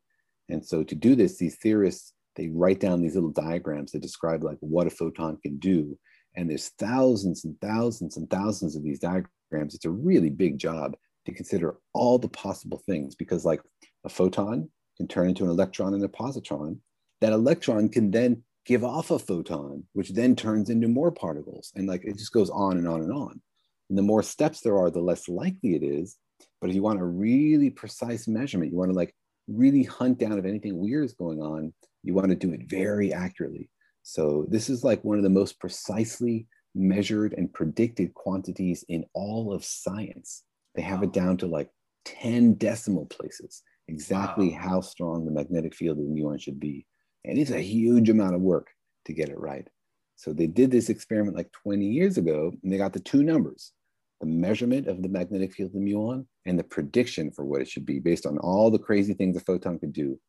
[0.50, 4.44] And so to do this, these theorists they write down these little diagrams that describe
[4.44, 6.00] like what a photon can do.
[6.36, 9.76] And there's thousands and thousands and thousands of these diagrams.
[9.76, 13.62] It's a really big job to consider all the possible things because like
[14.06, 16.78] a photon can turn into an electron and a positron.
[17.20, 21.74] That electron can then give off a photon, which then turns into more particles.
[21.76, 23.42] And like it just goes on and on and on.
[23.90, 26.16] And the more steps there are, the less likely it is.
[26.62, 29.14] But if you want a really precise measurement, you want to like
[29.50, 33.14] really hunt down if anything weird is going on, you want to do it very
[33.14, 33.70] accurately.
[34.04, 39.54] So this is like one of the most precisely measured and predicted quantities in all
[39.54, 40.44] of science.
[40.76, 41.70] They have it down to like
[42.06, 44.60] 10 decimal places, exactly wow.
[44.60, 46.86] how strong the magnetic field of the muon should be.
[47.26, 48.68] And it's a huge amount of work
[49.06, 49.68] to get it right.
[50.16, 53.74] So they did this experiment like 20 years ago, and they got the two numbers
[54.20, 57.70] the measurement of the magnetic field of the muon and the prediction for what it
[57.70, 60.20] should be based on all the crazy things a photon could do.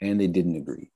[0.00, 0.90] And they didn't agree.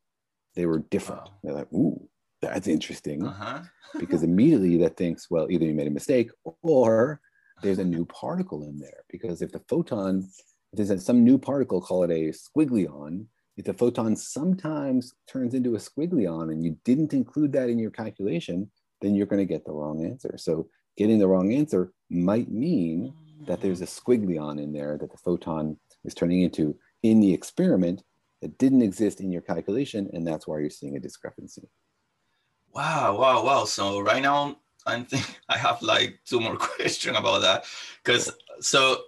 [0.57, 1.21] They were different.
[1.21, 1.33] Wow.
[1.45, 2.09] They're like, ooh,
[2.41, 3.27] that's interesting.
[3.27, 3.61] Uh-huh.
[4.01, 6.31] because immediately that thinks, well, either you made a mistake
[6.63, 7.21] or
[7.63, 9.05] there's a new particle in there.
[9.11, 10.27] Because if the photon,
[10.73, 13.27] if there's some new particle, call it a squiggly-on,
[13.59, 17.91] if the photon sometimes turns into a squiggly-on and you didn't include that in your
[17.91, 18.71] calculation,
[19.03, 20.37] then you're going to get the wrong answer.
[20.39, 23.13] So getting the wrong answer might mean
[23.47, 28.03] that there's a squiggly-on in there that the photon is turning into in the experiment
[28.41, 31.69] that didn't exist in your calculation, and that's why you're seeing a discrepancy.
[32.75, 33.65] Wow, wow, wow.
[33.65, 37.65] So right now I'm thinking I have like two more questions about that.
[38.03, 39.03] Because so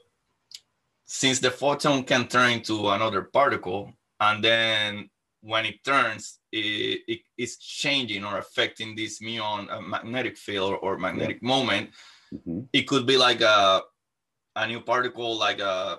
[1.05, 7.21] since the photon can turn into another particle, and then when it turns, it, it
[7.37, 11.49] is changing or affecting this muon uh, magnetic field or magnetic yeah.
[11.49, 11.91] moment.
[12.33, 12.61] Mm-hmm.
[12.73, 13.83] It could be like a
[14.57, 15.99] a new particle, like a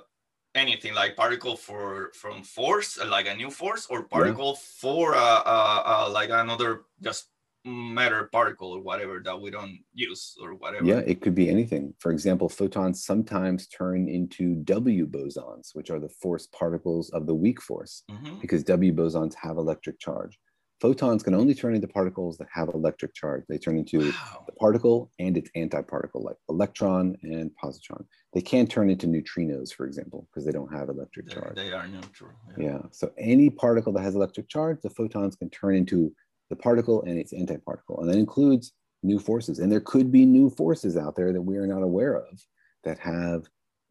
[0.55, 4.61] anything like particle for from force, like a new force, or particle yeah.
[4.79, 7.29] for uh, uh, uh, like another just
[7.65, 10.85] matter particle or whatever that we don't use or whatever.
[10.85, 11.93] Yeah, it could be anything.
[11.97, 17.35] For example, photons sometimes turn into W bosons, which are the force particles of the
[17.35, 18.39] weak force, mm-hmm.
[18.41, 20.37] because W bosons have electric charge.
[20.83, 23.45] Photons can only turn into particles that have electric charge.
[23.47, 24.43] They turn into wow.
[24.45, 28.03] the particle and its antiparticle, like electron and positron.
[28.33, 31.55] They can't turn into neutrinos, for example, because they don't have electric they, charge.
[31.55, 32.31] They are neutral.
[32.57, 32.65] Yeah.
[32.65, 32.79] yeah.
[32.91, 36.13] So any particle that has electric charge, the photons can turn into
[36.49, 38.01] the particle and its antiparticle.
[38.01, 39.59] And that includes new forces.
[39.59, 42.41] And there could be new forces out there that we are not aware of
[42.83, 43.43] that have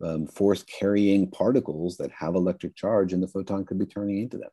[0.05, 4.37] um, force carrying particles that have electric charge, and the photon could be turning into
[4.37, 4.51] them.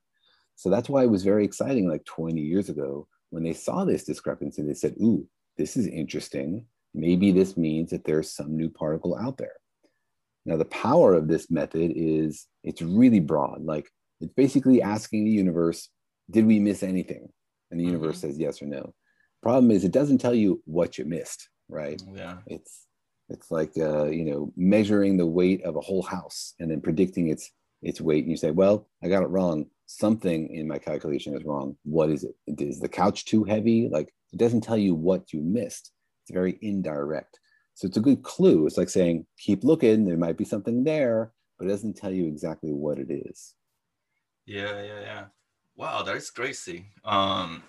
[0.60, 4.04] So that's why it was very exciting, like 20 years ago, when they saw this
[4.04, 6.65] discrepancy, they said, Ooh, this is interesting.
[6.93, 9.54] Maybe this means that there's some new particle out there.
[10.45, 13.63] Now, the power of this method is it's really broad.
[13.63, 15.89] Like it's basically asking the universe,
[16.30, 17.30] did we miss anything?
[17.72, 17.93] and the mm-hmm.
[17.93, 18.93] universe says yes or no.
[19.41, 22.02] Problem is, it doesn't tell you what you missed, right?
[22.13, 22.38] Yeah.
[22.48, 22.86] It's
[23.30, 27.30] it's like uh, you know measuring the weight of a whole house and then predicting
[27.30, 28.24] its its weight.
[28.24, 29.67] And you say, well, I got it wrong.
[29.91, 31.75] Something in my calculation is wrong.
[31.84, 32.36] What is it?
[32.62, 33.89] Is the couch too heavy?
[33.91, 35.91] Like it doesn't tell you what you missed.
[36.23, 37.39] It's very indirect.
[37.73, 38.67] So it's a good clue.
[38.67, 40.06] It's like saying, keep looking.
[40.06, 43.56] There might be something there, but it doesn't tell you exactly what it is.
[44.45, 45.25] Yeah, yeah, yeah.
[45.75, 46.86] Wow, that is crazy.
[47.04, 47.63] Um,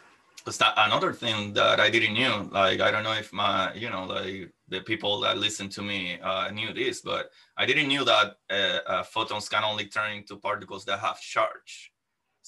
[0.45, 4.05] that another thing that I didn't knew, like I don't know if my, you know,
[4.05, 8.35] like the people that listen to me uh, knew this, but I didn't knew that
[8.51, 11.93] uh, uh, photons can only turn into particles that have charge.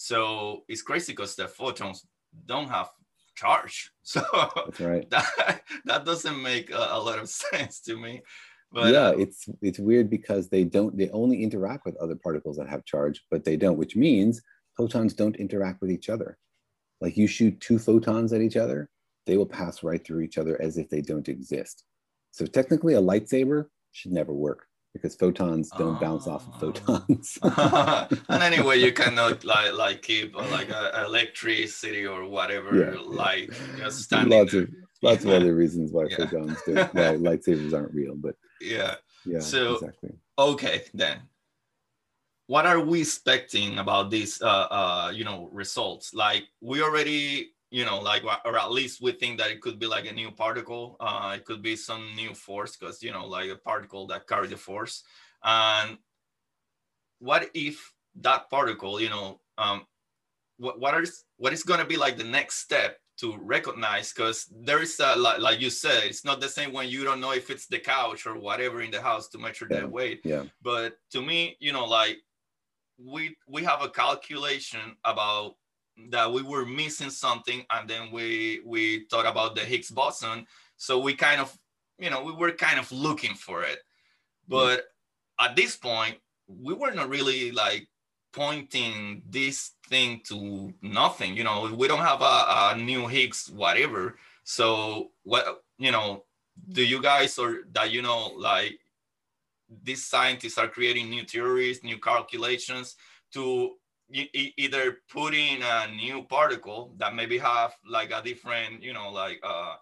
[0.02, 2.04] So it's crazy because the photons
[2.46, 2.90] don't have
[3.36, 3.92] charge.
[4.02, 4.20] So
[4.80, 5.08] right.
[5.10, 8.20] that that doesn't make a, a, lot of sense to me.
[8.72, 12.56] But yeah, uh, it's it's weird because they don't they only interact with other particles
[12.56, 14.42] that have charge, but they don't, which means
[14.76, 16.36] photons don't interact with each other.
[17.00, 18.90] Like you shoot two photons at each other,
[19.26, 21.84] they will pass right through each other as if they don't exist.
[22.32, 26.72] So technically, a lightsaber should never work because photons don't bounce off of oh.
[26.72, 27.38] photons.
[28.28, 33.50] and anyway, you cannot like like keep uh, like a, electricity or whatever yeah, light
[33.50, 33.84] yeah.
[33.84, 34.38] just standing.
[34.38, 34.62] Lots there.
[34.62, 34.70] of
[35.02, 35.32] lots yeah.
[35.32, 36.94] of other reasons why photons don't.
[36.94, 40.10] Well, lightsabers aren't real, but yeah, yeah, so, exactly.
[40.38, 41.20] Okay, then
[42.46, 47.86] what are we expecting about these uh, uh, you know results like we already you
[47.86, 50.96] know like or at least we think that it could be like a new particle
[51.00, 54.46] uh, it could be some new force because you know like a particle that carry
[54.46, 55.02] the force.
[55.42, 55.96] And
[57.18, 59.86] what if that particle you know um,
[60.58, 64.12] what, what is what is going to be like the next step to recognize?
[64.12, 67.20] Because there is a, like, like you said it's not the same when you don't
[67.20, 69.80] know if it's the couch or whatever in the house to measure yeah.
[69.80, 70.20] that weight.
[70.24, 70.44] yeah.
[70.62, 72.18] But to me you know like
[72.98, 75.54] we we have a calculation about
[76.10, 80.46] that we were missing something and then we we thought about the higgs boson
[80.76, 81.56] so we kind of
[81.98, 83.78] you know we were kind of looking for it
[84.48, 85.46] but mm.
[85.46, 87.88] at this point we were not really like
[88.32, 91.36] pointing this thing to nothing.
[91.36, 94.18] You know, we don't have a, a new Higgs whatever.
[94.44, 96.24] So what you know,
[96.70, 98.78] do you guys or that you know like
[99.82, 102.96] these scientists are creating new theories, new calculations
[103.32, 103.74] to
[104.10, 109.40] either put in a new particle that maybe have like a different, you know, like
[109.42, 109.74] uh,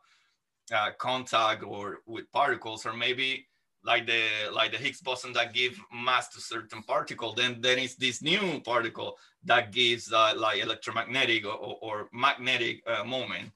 [0.73, 3.47] uh, contact or with particles, or maybe
[3.85, 7.35] like the like the Higgs boson that give mass to certain particle.
[7.35, 12.83] Then then it's this new particle that gives uh, like electromagnetic or, or, or magnetic
[12.87, 13.51] uh, moment.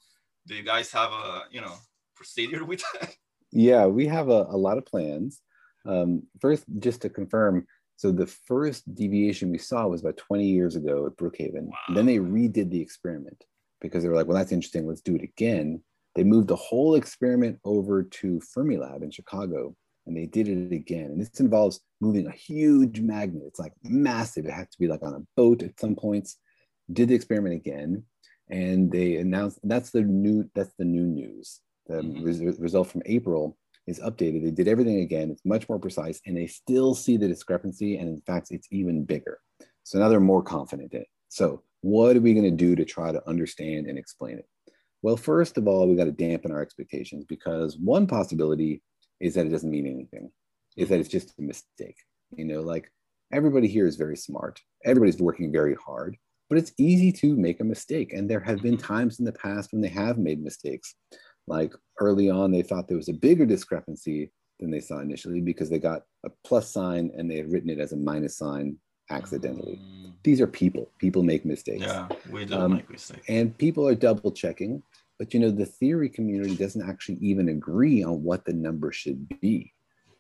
[0.47, 1.75] Do you guys have a you know
[2.17, 3.15] procedure with that?
[3.53, 5.41] Yeah, we have a, a lot of plans.
[5.87, 10.77] Um, first, just to confirm, so the first deviation we saw was about 20 years
[10.77, 11.67] ago at Brookhaven.
[11.67, 11.95] Wow.
[11.95, 13.45] Then they redid the experiment
[13.81, 14.87] because they were like, well, that's interesting.
[14.87, 15.83] Let's do it again.
[16.15, 19.75] They moved the whole experiment over to Fermilab in Chicago
[20.07, 21.07] and they did it again.
[21.07, 23.45] And this involves moving a huge magnet.
[23.47, 24.45] It's like massive.
[24.47, 26.39] It had to be like on a boat at some points.
[26.93, 28.05] Did the experiment again,
[28.51, 31.61] and they announced that's the new that's the new news.
[31.87, 32.23] The mm-hmm.
[32.23, 33.57] res- result from April
[33.87, 34.45] is updated.
[34.45, 35.31] They did everything again.
[35.31, 37.99] It's much more precise, and they still see the discrepancy.
[37.99, 39.39] And in fact, it's even bigger.
[39.83, 41.09] So now they're more confident in it.
[41.29, 44.49] So what are we going to do to try to understand and explain it?
[45.03, 48.83] Well, first of all, we got to dampen our expectations because one possibility
[49.21, 50.31] is that it doesn't mean anything,
[50.79, 51.99] is that it's just a mistake.
[52.35, 52.91] You know, like
[53.31, 56.17] everybody here is very smart, everybody's working very hard,
[56.49, 58.15] but it's easy to make a mistake.
[58.15, 60.95] And there have been times in the past when they have made mistakes.
[61.47, 65.69] Like early on, they thought there was a bigger discrepancy than they saw initially because
[65.69, 68.79] they got a plus sign and they had written it as a minus sign
[69.11, 69.81] accidentally.
[69.83, 70.13] Mm.
[70.23, 70.91] These are people.
[70.99, 71.83] People make mistakes.
[71.83, 73.27] Yeah, we do um, make mistakes.
[73.29, 74.83] And people are double checking.
[75.19, 79.29] But you know, the theory community doesn't actually even agree on what the number should
[79.41, 79.73] be.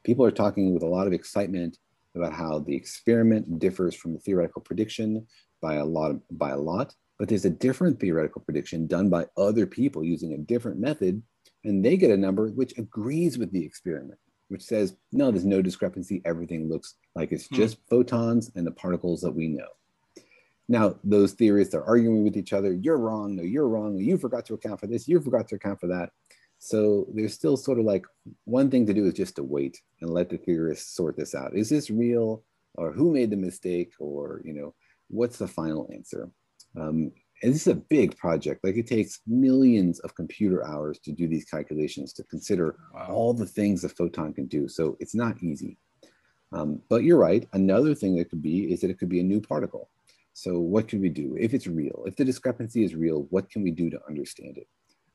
[0.05, 1.79] People are talking with a lot of excitement
[2.15, 5.27] about how the experiment differs from the theoretical prediction
[5.61, 9.27] by a lot of, by a lot but there's a different theoretical prediction done by
[9.37, 11.23] other people using a different method,
[11.65, 15.63] and they get a number which agrees with the experiment, which says, no, there's no
[15.63, 16.21] discrepancy.
[16.25, 17.57] Everything looks like it's hmm.
[17.57, 19.69] just photons and the particles that we know.
[20.69, 22.73] Now, those theorists are arguing with each other.
[22.73, 23.37] You're wrong.
[23.37, 23.99] No, you're wrong.
[23.99, 25.07] You forgot to account for this.
[25.07, 26.11] You forgot to account for that.
[26.59, 28.07] So there's still sort of like
[28.45, 31.55] one thing to do is just to wait and let the theorists sort this out.
[31.55, 32.43] Is this real?
[32.77, 33.93] Or who made the mistake?
[33.99, 34.75] Or, you know,
[35.09, 36.31] what's the final answer?
[36.79, 37.13] Um,
[37.43, 38.65] and this is a big project.
[38.65, 43.09] Like it takes millions of computer hours to do these calculations to consider wow.
[43.11, 44.69] all the things a photon can do.
[44.69, 45.77] So it's not easy.
[46.53, 47.47] Um, but you're right.
[47.53, 49.91] Another thing that could be is that it could be a new particle.
[50.33, 52.05] So what can we do if it's real?
[52.07, 54.69] If the discrepancy is real, what can we do to understand it?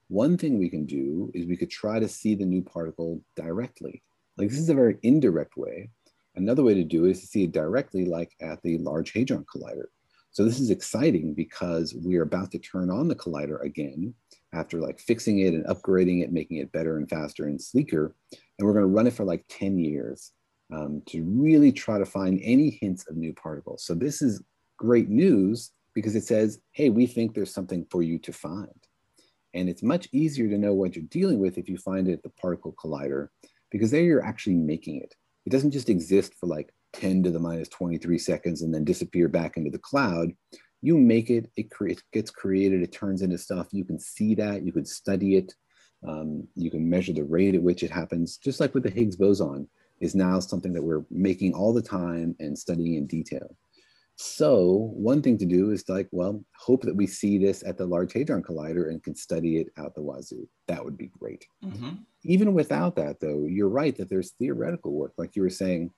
[0.07, 4.01] One thing we can do is we could try to see the new particle directly.
[4.37, 5.89] Like this is a very indirect way.
[6.35, 9.45] Another way to do it is to see it directly, like at the Large Hadron
[9.45, 9.87] Collider.
[10.31, 14.13] So this is exciting because we are about to turn on the collider again
[14.53, 18.15] after like fixing it and upgrading it, making it better and faster and sleeker.
[18.31, 20.31] And we're going to run it for like 10 years
[20.73, 23.83] um, to really try to find any hints of new particles.
[23.83, 24.43] So this is
[24.77, 28.69] great news because it says, hey, we think there's something for you to find.
[29.53, 32.23] And it's much easier to know what you're dealing with if you find it at
[32.23, 33.29] the particle collider
[33.71, 35.15] because there you're actually making it.
[35.45, 39.27] It doesn't just exist for like 10 to the minus 23 seconds and then disappear
[39.27, 40.31] back into the cloud.
[40.81, 43.67] You make it, it, cre- it gets created, it turns into stuff.
[43.71, 45.53] You can see that, you can study it,
[46.07, 49.15] um, you can measure the rate at which it happens, just like with the Higgs
[49.15, 49.67] boson
[49.99, 53.55] is now something that we're making all the time and studying in detail.
[54.15, 57.77] So one thing to do is to like, well, hope that we see this at
[57.77, 60.45] the Large Hadron Collider and can study it out the wazoo.
[60.67, 61.45] That would be great.
[61.63, 61.91] Mm-hmm.
[62.23, 65.91] Even without that, though, you're right that there's theoretical work, like you were saying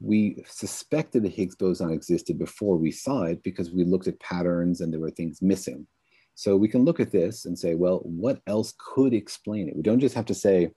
[0.00, 4.80] we suspected the Higgs boson existed before we saw it because we looked at patterns
[4.80, 5.86] and there were things missing.
[6.34, 9.74] So we can look at this and say, well, what else could explain it?
[9.74, 10.70] We don't just have to say,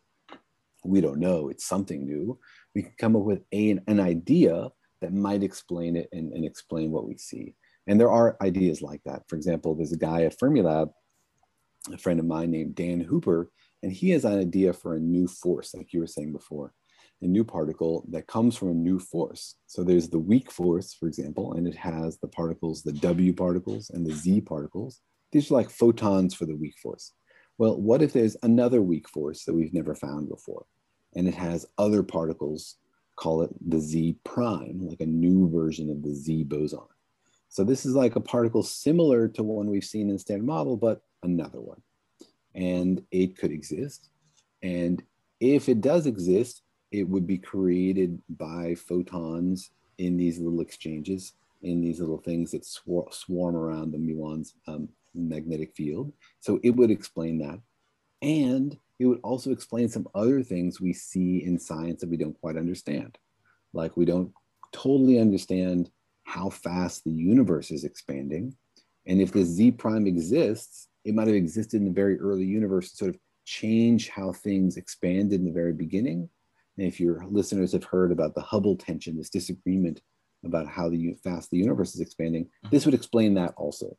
[0.84, 2.39] we don't know, it's something new.
[2.74, 4.69] We can come up with a, an idea
[5.01, 7.53] that might explain it and, and explain what we see.
[7.86, 9.24] And there are ideas like that.
[9.28, 10.91] For example, there's a guy at Fermilab,
[11.93, 13.51] a friend of mine named Dan Hooper,
[13.84, 16.74] and he has an idea for a new force, like you were saying before
[17.22, 19.55] a new particle that comes from a new force.
[19.67, 23.89] So there's the weak force, for example, and it has the particles, the W particles
[23.91, 25.01] and the Z particles.
[25.32, 27.13] These are like photons for the weak force.
[27.57, 30.65] Well, what if there's another weak force that we've never found before?
[31.15, 32.78] And it has other particles,
[33.17, 36.80] call it the Z prime, like a new version of the Z boson.
[37.49, 41.01] So this is like a particle similar to one we've seen in standard model, but
[41.22, 41.82] another one.
[42.55, 44.09] And it could exist.
[44.63, 45.03] And
[45.39, 51.33] if it does exist, it would be created by photons in these little exchanges.
[51.63, 56.11] in these little things that swar- swarm around the muon's um, magnetic field.
[56.39, 57.59] So it would explain that.
[58.23, 62.39] And it would also explain some other things we see in science that we don't
[62.41, 63.17] quite understand.
[63.73, 64.31] Like we don't
[64.71, 65.91] totally understand
[66.23, 68.55] how fast the universe is expanding.
[69.05, 72.91] And if this Z prime exists, it might have existed in the very early universe
[72.91, 76.29] to sort of change how things expanded in the very beginning.
[76.82, 80.01] And if your listeners have heard about the Hubble tension, this disagreement
[80.43, 82.69] about how the fast the universe is expanding, mm-hmm.
[82.71, 83.95] this would explain that also.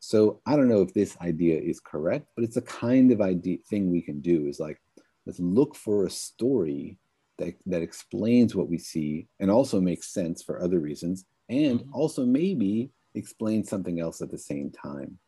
[0.00, 3.56] So I don't know if this idea is correct, but it's a kind of idea
[3.70, 4.78] thing we can do is like,
[5.24, 6.98] let's look for a story
[7.38, 11.94] that, that explains what we see and also makes sense for other reasons, and mm-hmm.
[11.94, 15.18] also maybe explain something else at the same time.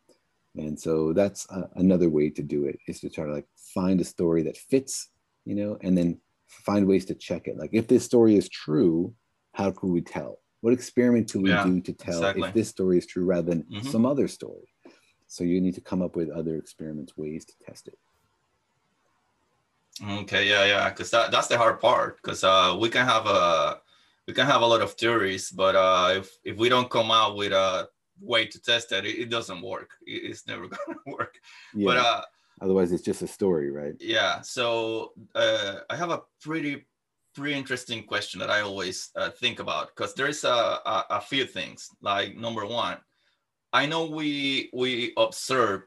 [0.56, 3.98] And so that's a, another way to do it is to try to like find
[4.02, 5.08] a story that fits,
[5.46, 6.20] you know, and then
[6.64, 7.56] find ways to check it.
[7.56, 9.14] Like if this story is true,
[9.52, 10.38] how can we tell?
[10.60, 12.48] What experiment do we yeah, do to tell exactly.
[12.48, 13.88] if this story is true rather than mm-hmm.
[13.88, 14.68] some other story?
[15.26, 17.98] So you need to come up with other experiments, ways to test it.
[20.20, 22.16] Okay, yeah, yeah, because that, that's the hard part.
[22.16, 23.80] Because uh, we can have a
[24.26, 27.36] we can have a lot of theories, but uh, if if we don't come out
[27.36, 27.88] with a
[28.20, 29.90] way to test it, it, it doesn't work.
[30.06, 31.34] It, it's never gonna work.
[31.74, 31.86] Yeah.
[31.86, 32.22] But uh,
[32.62, 33.94] otherwise, it's just a story, right?
[34.00, 34.40] Yeah.
[34.40, 36.86] So uh, I have a pretty
[37.34, 40.48] pretty interesting question that I always uh, think about because there's a,
[40.84, 41.88] a, a few things.
[42.00, 42.98] Like number one,
[43.72, 45.82] I know we we observe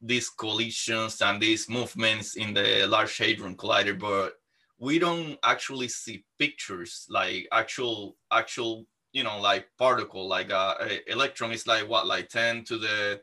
[0.00, 4.34] these collisions and these movements in the Large Hadron Collider, but
[4.78, 11.10] we don't actually see pictures like actual actual you know like particle like uh, a
[11.10, 13.20] electron is like what like 10 to the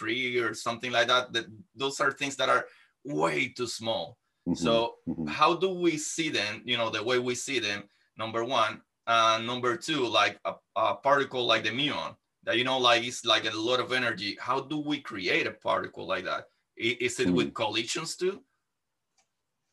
[0.00, 2.66] 23 or something like that that those are things that are
[3.04, 4.16] way too small
[4.48, 4.54] mm-hmm.
[4.54, 5.26] so mm-hmm.
[5.26, 7.84] how do we see them you know the way we see them
[8.16, 12.78] number one and number two like a, a particle like the muon that you know
[12.78, 16.44] like it's like a lot of energy how do we create a particle like that
[16.76, 17.36] is it mm-hmm.
[17.36, 18.40] with collisions too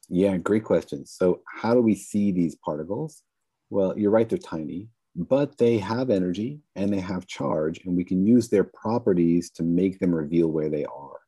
[0.09, 1.05] yeah, great question.
[1.05, 3.23] So, how do we see these particles?
[3.69, 4.87] Well, you're right, they're tiny,
[5.17, 9.63] but they have energy and they have charge, and we can use their properties to
[9.63, 11.19] make them reveal where they are.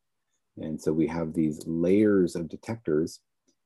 [0.58, 3.20] And so, we have these layers of detectors,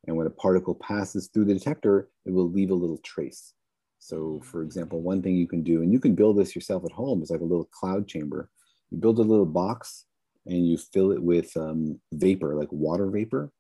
[0.08, 3.54] and when a particle passes through the detector, it will leave a little trace.
[4.00, 6.92] So, for example, one thing you can do, and you can build this yourself at
[6.92, 8.50] home, is like a little cloud chamber.
[8.90, 10.06] You build a little box
[10.46, 13.52] and you fill it with um, vapor, like water vapor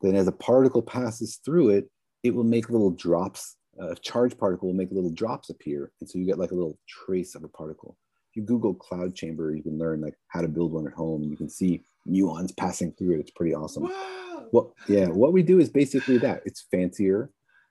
[0.00, 1.90] then as a particle passes through it,
[2.22, 3.56] it will make little drops.
[3.78, 5.92] A charged particle will make little drops appear.
[6.00, 7.96] And so you get like a little trace of a particle.
[8.30, 11.22] If you Google cloud chamber, you can learn like how to build one at home.
[11.22, 13.20] And you can see muons passing through it.
[13.20, 13.84] It's pretty awesome.
[13.84, 14.48] Wow.
[14.52, 16.42] Well, yeah, what we do is basically that.
[16.44, 17.30] It's fancier.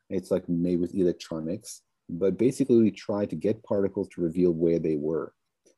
[0.10, 4.78] It's like made with electronics, but basically we try to get particles to reveal where
[4.78, 5.34] they were.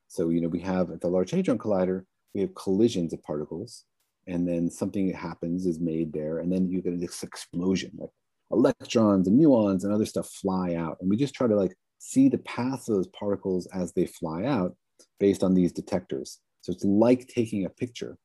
[0.09, 2.03] So, you know, we have at the Large Hadron Collider,
[2.33, 3.85] we have collisions of particles
[4.27, 8.09] and then something happens is made there and then you get this explosion like
[8.51, 10.97] electrons and muons and other stuff fly out.
[11.01, 14.45] And we just try to like see the paths of those particles as they fly
[14.45, 14.75] out
[15.19, 16.39] based on these detectors.
[16.61, 18.17] So it's like taking a picture.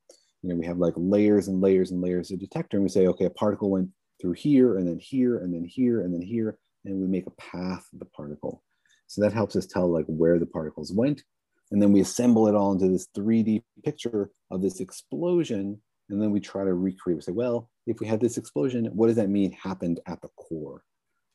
[0.43, 3.07] You know we have like layers and layers and layers of detector and we say
[3.07, 6.59] okay a particle went through here and then here and then here and then here
[6.85, 8.63] and we make a path of the particle.
[9.07, 11.23] So that helps us tell like where the particles went.
[11.71, 15.81] And then we assemble it all into this 3d picture of this explosion
[16.13, 19.09] and then we try to recreate, we say, well, if we had this explosion, what
[19.09, 20.85] does that mean happened at the core?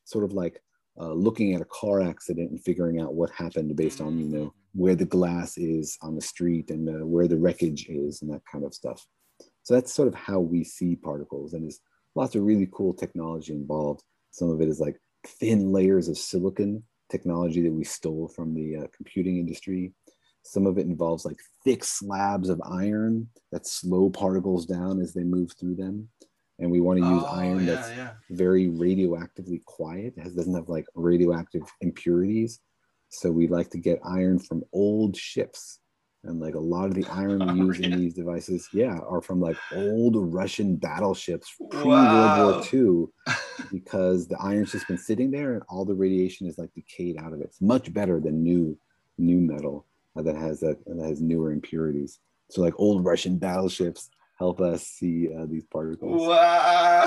[0.04, 0.62] Sort of like
[0.98, 4.54] uh, looking at a car accident and figuring out what happened based on, you know,
[4.72, 8.42] where the glass is on the street and uh, where the wreckage is and that
[8.50, 9.06] kind of stuff.
[9.64, 11.52] So that's sort of how we see particles.
[11.52, 11.80] And there's
[12.14, 14.02] lots of really cool technology involved.
[14.30, 18.76] Some of it is like thin layers of silicon technology that we stole from the
[18.76, 19.92] uh, computing industry.
[20.48, 25.22] Some of it involves like thick slabs of iron that slow particles down as they
[25.22, 26.08] move through them.
[26.58, 28.10] And we want to use oh, iron yeah, that's yeah.
[28.30, 32.60] very radioactively quiet, it doesn't have like radioactive impurities.
[33.10, 35.80] So we like to get iron from old ships.
[36.24, 39.20] And like a lot of the iron we oh, use in these devices, yeah, are
[39.20, 43.34] from like old Russian battleships pre World War II,
[43.72, 47.32] because the iron's just been sitting there and all the radiation is like decayed out
[47.32, 47.44] of it.
[47.44, 48.76] It's much better than new
[49.18, 49.84] new metal
[50.16, 52.18] that has that, that has newer impurities.
[52.50, 56.26] So like old Russian battleships help us see uh, these particles.
[56.26, 57.06] Wow,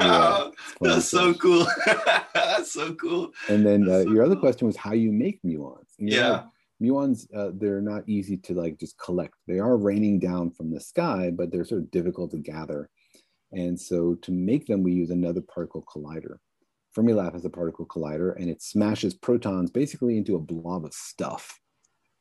[0.00, 0.50] yeah,
[0.80, 1.66] that's so cool.
[2.34, 3.30] that's so cool.
[3.48, 5.86] And then uh, so your other question was how you make muons.
[5.98, 6.44] yeah.
[6.82, 9.34] muons, uh, they're not easy to like just collect.
[9.46, 12.90] They are raining down from the sky, but they're sort of difficult to gather.
[13.52, 16.38] And so to make them, we use another particle collider.
[16.96, 21.58] Fermilab has a particle collider and it smashes protons basically into a blob of stuff.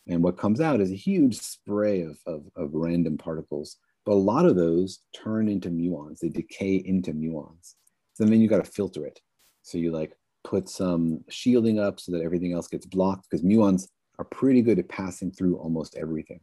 [0.07, 3.77] And what comes out is a huge spray of, of, of random particles.
[4.05, 7.75] But a lot of those turn into muons, they decay into muons.
[8.13, 9.19] So then you got to filter it.
[9.61, 13.87] So you like put some shielding up so that everything else gets blocked because muons
[14.17, 16.39] are pretty good at passing through almost everything.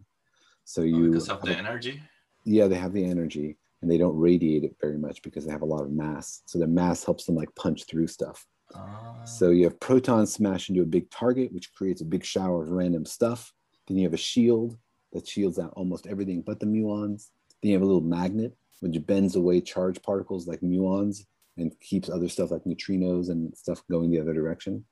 [0.64, 2.00] So oh, you oh, because of the energy.
[2.44, 5.62] Yeah, they have the energy and they don't radiate it very much because they have
[5.62, 6.42] a lot of mass.
[6.46, 8.46] So the mass helps them like punch through stuff.
[8.74, 12.62] Uh, so you have protons smash into a big target, which creates a big shower
[12.62, 13.52] of random stuff.
[13.86, 14.78] Then you have a shield
[15.12, 17.28] that shields out almost everything but the muons.
[17.62, 22.08] Then you have a little magnet which bends away charged particles like muons and keeps
[22.08, 24.84] other stuff like neutrinos and stuff going the other direction.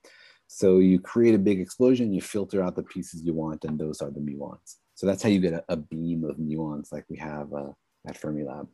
[0.48, 4.00] So you create a big explosion, you filter out the pieces you want, and those
[4.00, 4.76] are the muons.
[4.94, 7.72] So that's how you get a, a beam of muons like we have uh,
[8.06, 8.68] at Fermilab.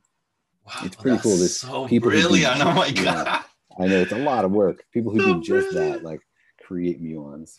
[0.65, 1.37] Wow, it's pretty cool.
[1.37, 2.61] There's so people brilliant.
[2.61, 3.45] Oh my God.
[3.79, 4.85] I know it's a lot of work.
[4.93, 6.03] People who so do just brilliant.
[6.03, 6.21] that, like
[6.65, 7.59] create muons.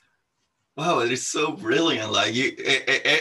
[0.76, 2.12] Wow, it is so brilliant.
[2.12, 2.56] Like you,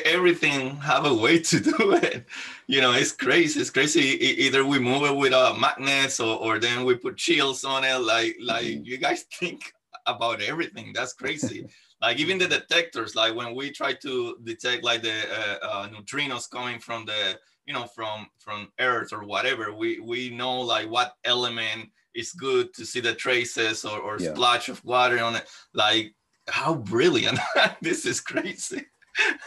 [0.06, 2.26] everything have a way to do it.
[2.66, 3.60] You know, it's crazy.
[3.60, 4.00] It's crazy.
[4.00, 7.98] Either we move it with uh, magnets or, or then we put shields on it.
[7.98, 8.84] Like, like mm-hmm.
[8.84, 9.72] you guys think
[10.06, 10.92] about everything.
[10.94, 11.66] That's crazy.
[12.00, 16.50] like even the detectors, like when we try to detect like the uh, uh, neutrinos
[16.50, 21.14] coming from the you know from from earth or whatever we we know like what
[21.24, 24.32] element is good to see the traces or, or yeah.
[24.34, 25.46] splash of water on it.
[25.74, 26.14] Like
[26.48, 27.38] how brilliant.
[27.80, 28.86] This is crazy.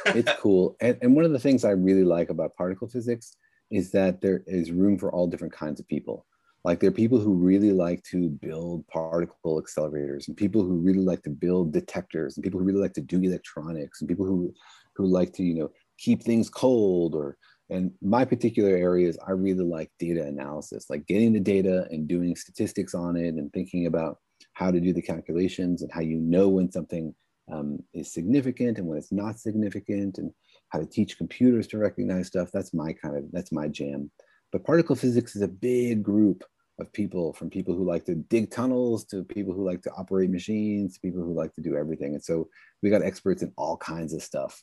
[0.07, 0.75] It's cool.
[0.81, 3.35] And, and one of the things i really like about particle physics
[3.71, 6.25] is that there is room for all different kinds of people.
[6.63, 11.05] Like there are people who really like to build particle accelerators and people who really
[11.05, 14.53] like to build detectors and people who really like to do electronics and people who
[14.95, 17.37] who like to you know keep things cold or
[17.69, 22.35] and my particular areas, I really like data analysis, like getting the data and doing
[22.35, 24.19] statistics on it and thinking about
[24.53, 27.13] how to do the calculations and how you know when something
[27.51, 30.31] um, is significant and when it's not significant and
[30.69, 32.49] how to teach computers to recognize stuff.
[32.53, 34.11] That's my kind of, that's my jam.
[34.51, 36.43] But particle physics is a big group
[36.79, 40.29] of people from people who like to dig tunnels to people who like to operate
[40.29, 42.13] machines to people who like to do everything.
[42.13, 42.47] And so
[42.83, 44.61] we got experts in all kinds of stuff.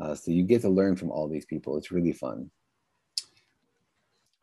[0.00, 1.76] Uh, so you get to learn from all these people.
[1.76, 2.50] It's really fun.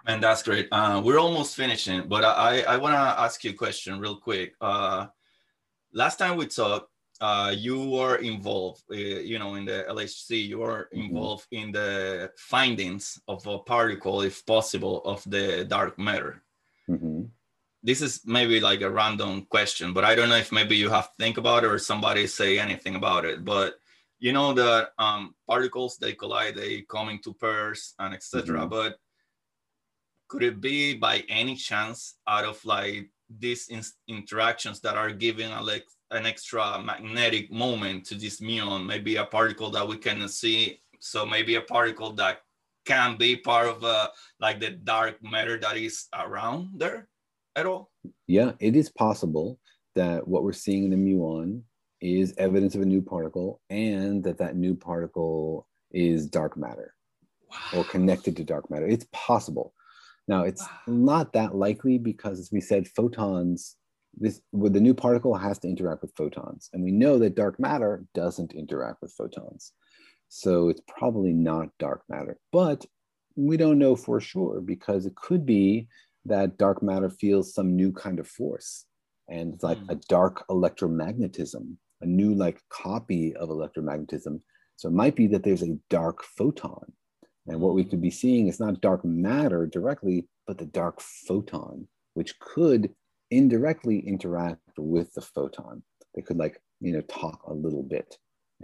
[0.05, 0.67] And that's great.
[0.71, 4.55] Uh, we're almost finishing, but I, I want to ask you a question real quick.
[4.59, 5.07] Uh,
[5.93, 6.89] last time we talked,
[7.19, 11.01] uh, you were involved, uh, you know, in the LHC, you were mm-hmm.
[11.05, 11.65] involved mm-hmm.
[11.65, 16.41] in the findings of a particle, if possible, of the dark matter.
[16.89, 17.25] Mm-hmm.
[17.83, 21.09] This is maybe like a random question, but I don't know if maybe you have
[21.09, 23.45] to think about it or somebody say anything about it.
[23.45, 23.75] But
[24.21, 28.59] you know that um, particles they collide, they come into pairs and etc.
[28.59, 28.69] Mm-hmm.
[28.69, 28.95] But
[30.29, 35.51] could it be by any chance out of like these in- interactions that are giving
[35.51, 38.85] a, like an extra magnetic moment to this muon?
[38.85, 40.79] Maybe a particle that we cannot see.
[40.99, 42.41] So maybe a particle that
[42.85, 44.09] can be part of uh,
[44.39, 47.07] like the dark matter that is around there
[47.55, 47.89] at all?
[48.27, 49.59] Yeah, it is possible
[49.95, 51.63] that what we're seeing in the muon
[52.01, 56.93] is evidence of a new particle and that that new particle is dark matter
[57.49, 57.79] wow.
[57.79, 58.87] or connected to dark matter.
[58.87, 59.73] It's possible.
[60.27, 60.69] Now, it's wow.
[60.87, 63.75] not that likely because, as we said, photons,
[64.17, 66.69] this with the new particle has to interact with photons.
[66.73, 69.73] And we know that dark matter doesn't interact with photons.
[70.29, 72.37] So it's probably not dark matter.
[72.51, 72.85] But
[73.35, 75.87] we don't know for sure because it could be
[76.25, 78.85] that dark matter feels some new kind of force
[79.27, 79.89] and it's like mm.
[79.89, 84.41] a dark electromagnetism a new like copy of electromagnetism.
[84.75, 86.91] So it might be that there's a dark photon.
[87.47, 91.87] And what we could be seeing is not dark matter directly, but the dark photon,
[92.13, 92.93] which could
[93.29, 95.83] indirectly interact with the photon.
[96.15, 98.17] They could like, you know, talk a little bit.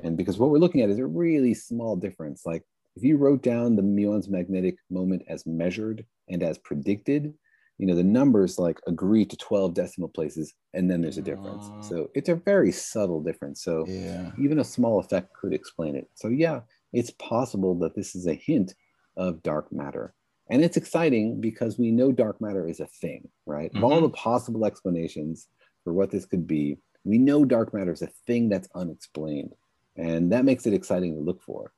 [0.03, 2.45] And because what we're looking at is a really small difference.
[2.45, 2.63] Like
[2.95, 7.33] if you wrote down the muon's magnetic moment as measured and as predicted,
[7.77, 11.69] you know the numbers like agree to 12 decimal places and then there's a difference.
[11.69, 13.63] Uh, so it's a very subtle difference.
[13.63, 14.31] So yeah.
[14.39, 16.09] even a small effect could explain it.
[16.15, 16.61] So yeah
[16.93, 18.73] it's possible that this is a hint
[19.15, 20.13] of dark matter.
[20.49, 23.71] And it's exciting because we know dark matter is a thing right?
[23.71, 23.83] Mm-hmm.
[23.83, 25.47] of all the possible explanations
[25.83, 29.53] for what this could be we know dark matter is a thing that's unexplained.
[29.95, 31.71] And that makes it exciting to look for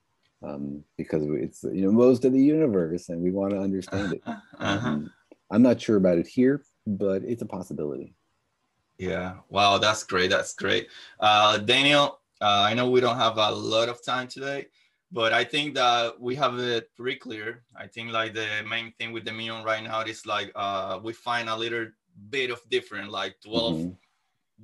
[0.44, 4.24] um, because it's you know most of the universe and we want to understand it.
[4.60, 4.90] Uh-huh.
[4.90, 5.12] um,
[5.52, 8.16] I'm not sure about it here, but it's a possibility.
[8.98, 9.36] Yeah.
[9.50, 9.78] Wow.
[9.78, 10.30] That's great.
[10.30, 10.90] That's great.
[11.20, 14.68] Uh, Daniel, uh, I know we don't have a lot of time today,
[15.12, 17.64] but I think that we have it pretty clear.
[17.76, 21.14] I think like the main thing with the muon right now is like uh, we
[21.14, 21.88] find a little
[22.30, 23.90] bit of different, like 12 mm-hmm.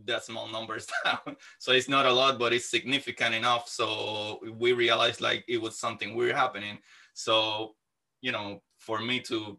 [0.03, 1.37] decimal numbers down.
[1.57, 3.67] so it's not a lot, but it's significant enough.
[3.69, 6.77] So we realized like it was something weird happening.
[7.13, 7.75] So,
[8.21, 9.57] you know, for me to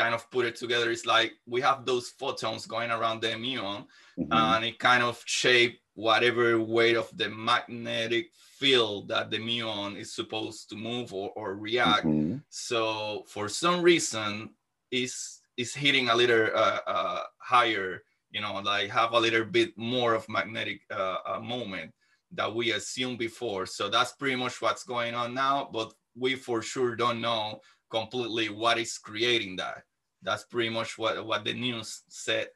[0.00, 3.86] kind of put it together, it's like we have those photons going around the muon
[4.18, 4.32] mm-hmm.
[4.32, 8.26] and it kind of shape whatever weight of the magnetic
[8.58, 12.06] field that the muon is supposed to move or, or react.
[12.06, 12.36] Mm-hmm.
[12.48, 14.50] So for some reason,
[14.90, 19.76] is is hitting a little uh, uh, higher you know, like have a little bit
[19.76, 21.92] more of magnetic uh, uh, moment
[22.32, 23.66] that we assumed before.
[23.66, 28.48] So that's pretty much what's going on now, but we for sure don't know completely
[28.48, 29.82] what is creating that.
[30.22, 32.48] That's pretty much what, what the news said.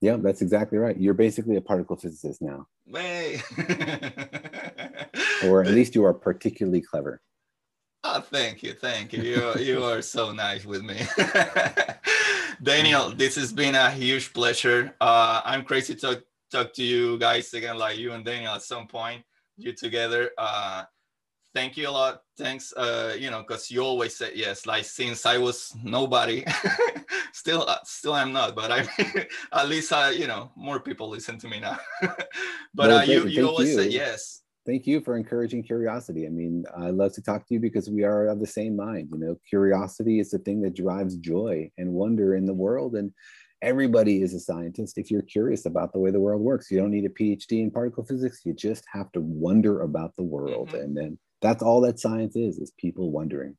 [0.00, 0.96] Yeah, that's exactly right.
[0.96, 2.66] You're basically a particle physicist now.
[2.92, 3.40] Hey.
[5.46, 7.20] or at least you are particularly clever.
[8.04, 9.22] Oh, thank you, thank you.
[9.22, 11.00] You you are so nice with me.
[12.62, 14.96] Daniel, this has been a huge pleasure.
[15.00, 18.88] Uh, I'm crazy to talk to you guys again, like you and Daniel at some
[18.88, 19.22] point,
[19.56, 20.30] you together.
[20.36, 20.82] Uh,
[21.54, 22.22] thank you a lot.
[22.38, 24.66] Thanks, uh, you know, because you always said yes.
[24.66, 26.44] Like since I was nobody,
[27.32, 28.86] still, uh, still I'm not, but I
[29.52, 31.78] at least, uh, you know, more people listen to me now.
[32.02, 33.76] but well, uh, you, you always you.
[33.76, 36.26] say yes thank you for encouraging curiosity.
[36.26, 39.08] I mean, I love to talk to you because we are of the same mind.
[39.12, 42.94] You know, curiosity is the thing that drives joy and wonder in the world.
[42.94, 43.12] And
[43.60, 46.70] everybody is a scientist if you're curious about the way the world works.
[46.70, 48.42] You don't need a PhD in particle physics.
[48.44, 50.68] You just have to wonder about the world.
[50.68, 50.76] Mm-hmm.
[50.76, 53.56] And then that's all that science is, is people wondering.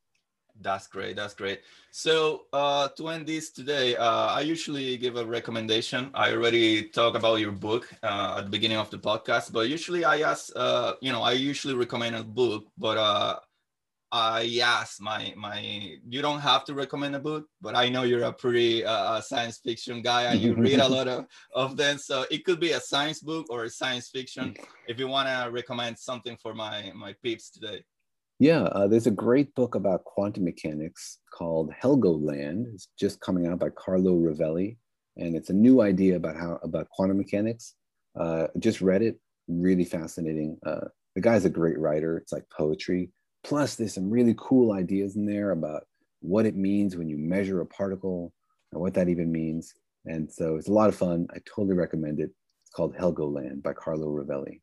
[0.62, 1.16] That's great.
[1.16, 1.62] That's great.
[1.92, 6.10] So uh, to end this today, uh, I usually give a recommendation.
[6.14, 10.06] I already talked about your book uh, at the beginning of the podcast, but usually
[10.06, 12.98] I ask, uh, you know, I usually recommend a book, but
[14.14, 15.98] uh, ask my my.
[16.08, 19.60] You don't have to recommend a book, but I know you're a pretty uh, science
[19.66, 21.98] fiction guy and you read a lot of, of them.
[21.98, 24.56] So it could be a science book or a science fiction.
[24.88, 27.84] If you want to recommend something for my my peeps today.
[28.40, 32.72] Yeah, uh, there's a great book about quantum mechanics called Helgoland.
[32.74, 34.78] It's just coming out by Carlo Rovelli,
[35.18, 37.76] and it's a new idea about how about quantum mechanics.
[38.20, 40.60] Uh, just read it, really fascinating.
[40.64, 40.86] Uh,
[41.16, 42.18] the guy's a great writer.
[42.18, 43.10] It's like poetry.
[43.44, 45.84] Plus, there's some really cool ideas in there about
[46.22, 48.34] what it means when you measure a particle
[48.72, 49.74] and what that even means.
[50.06, 51.28] And so it's a lot of fun.
[51.32, 52.32] I totally recommend it.
[52.64, 54.62] It's called Helgoland by Carlo Rovelli.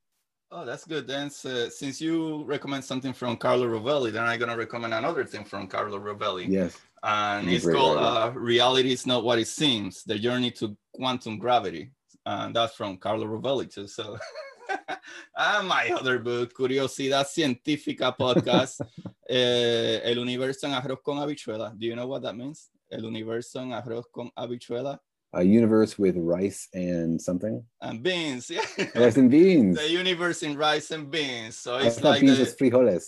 [0.52, 1.06] Oh, that's good.
[1.06, 5.44] Then, uh, since you recommend something from Carlo Rovelli, then I'm gonna recommend another thing
[5.44, 6.48] from Carlo Rovelli.
[6.48, 6.76] Yes.
[7.04, 11.92] And it's called uh, "Reality Is Not What It Seems: The Journey to Quantum Gravity,"
[12.26, 13.86] and that's from Carlo Rovelli too.
[13.86, 14.18] So,
[15.36, 18.80] ah, my other book, Curiosidad Científica Podcast,
[19.28, 21.74] eh, El Universo en Arroz con Habichuela.
[21.78, 22.70] Do you know what that means?
[22.90, 24.98] El Universo en Arroz con Habichuela.
[25.32, 27.62] A universe with rice and something?
[27.80, 28.64] And beans yeah.
[28.96, 29.76] Rice and beans.
[29.76, 31.56] The universe in rice and beans.
[31.56, 33.04] So it's like beans the, is frijoles.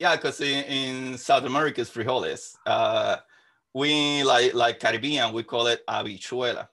[0.00, 2.56] Yeah because in, in south america it's frijoles.
[2.66, 3.18] Uh
[3.74, 6.66] we like like caribbean we call it habichuela.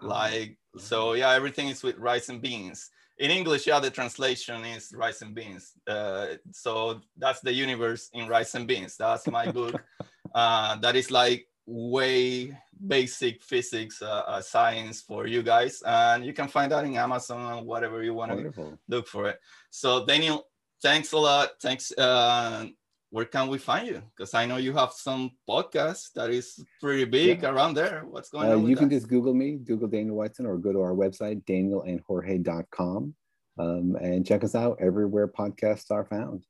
[0.00, 0.06] Oh.
[0.06, 4.92] like so yeah everything is with rice and beans in english yeah the translation is
[4.94, 5.72] rice and beans.
[5.86, 8.96] Uh, so that's the universe in rice and beans.
[8.96, 9.82] That's my book.
[10.34, 12.58] Uh, that is like way
[12.88, 15.80] basic physics uh, uh, science for you guys.
[15.86, 19.38] And you can find that in amazon whatever you want to look for it.
[19.70, 20.48] So daniel
[20.82, 21.50] thanks a lot.
[21.60, 22.66] Thanks uh,
[23.14, 27.04] where can we find you because i know you have some podcast that is pretty
[27.04, 27.50] big yeah.
[27.50, 28.96] around there what's going uh, on you can that?
[28.96, 33.14] just google me google daniel whiteson or go to our website danielandjorge.com
[33.56, 36.44] um, and check us out everywhere podcasts are found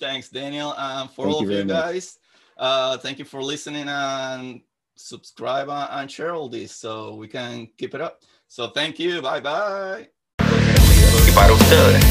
[0.00, 2.18] thanks daniel um, for Thank all you of you guys
[2.56, 4.62] uh, thank you for listening and
[4.96, 8.22] subscribe and share all this so we can keep it up.
[8.48, 9.20] So thank you.
[9.20, 10.08] Bye bye.
[10.40, 12.04] Y para ustedes,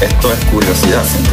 [0.00, 1.31] esto es curiosidad científica.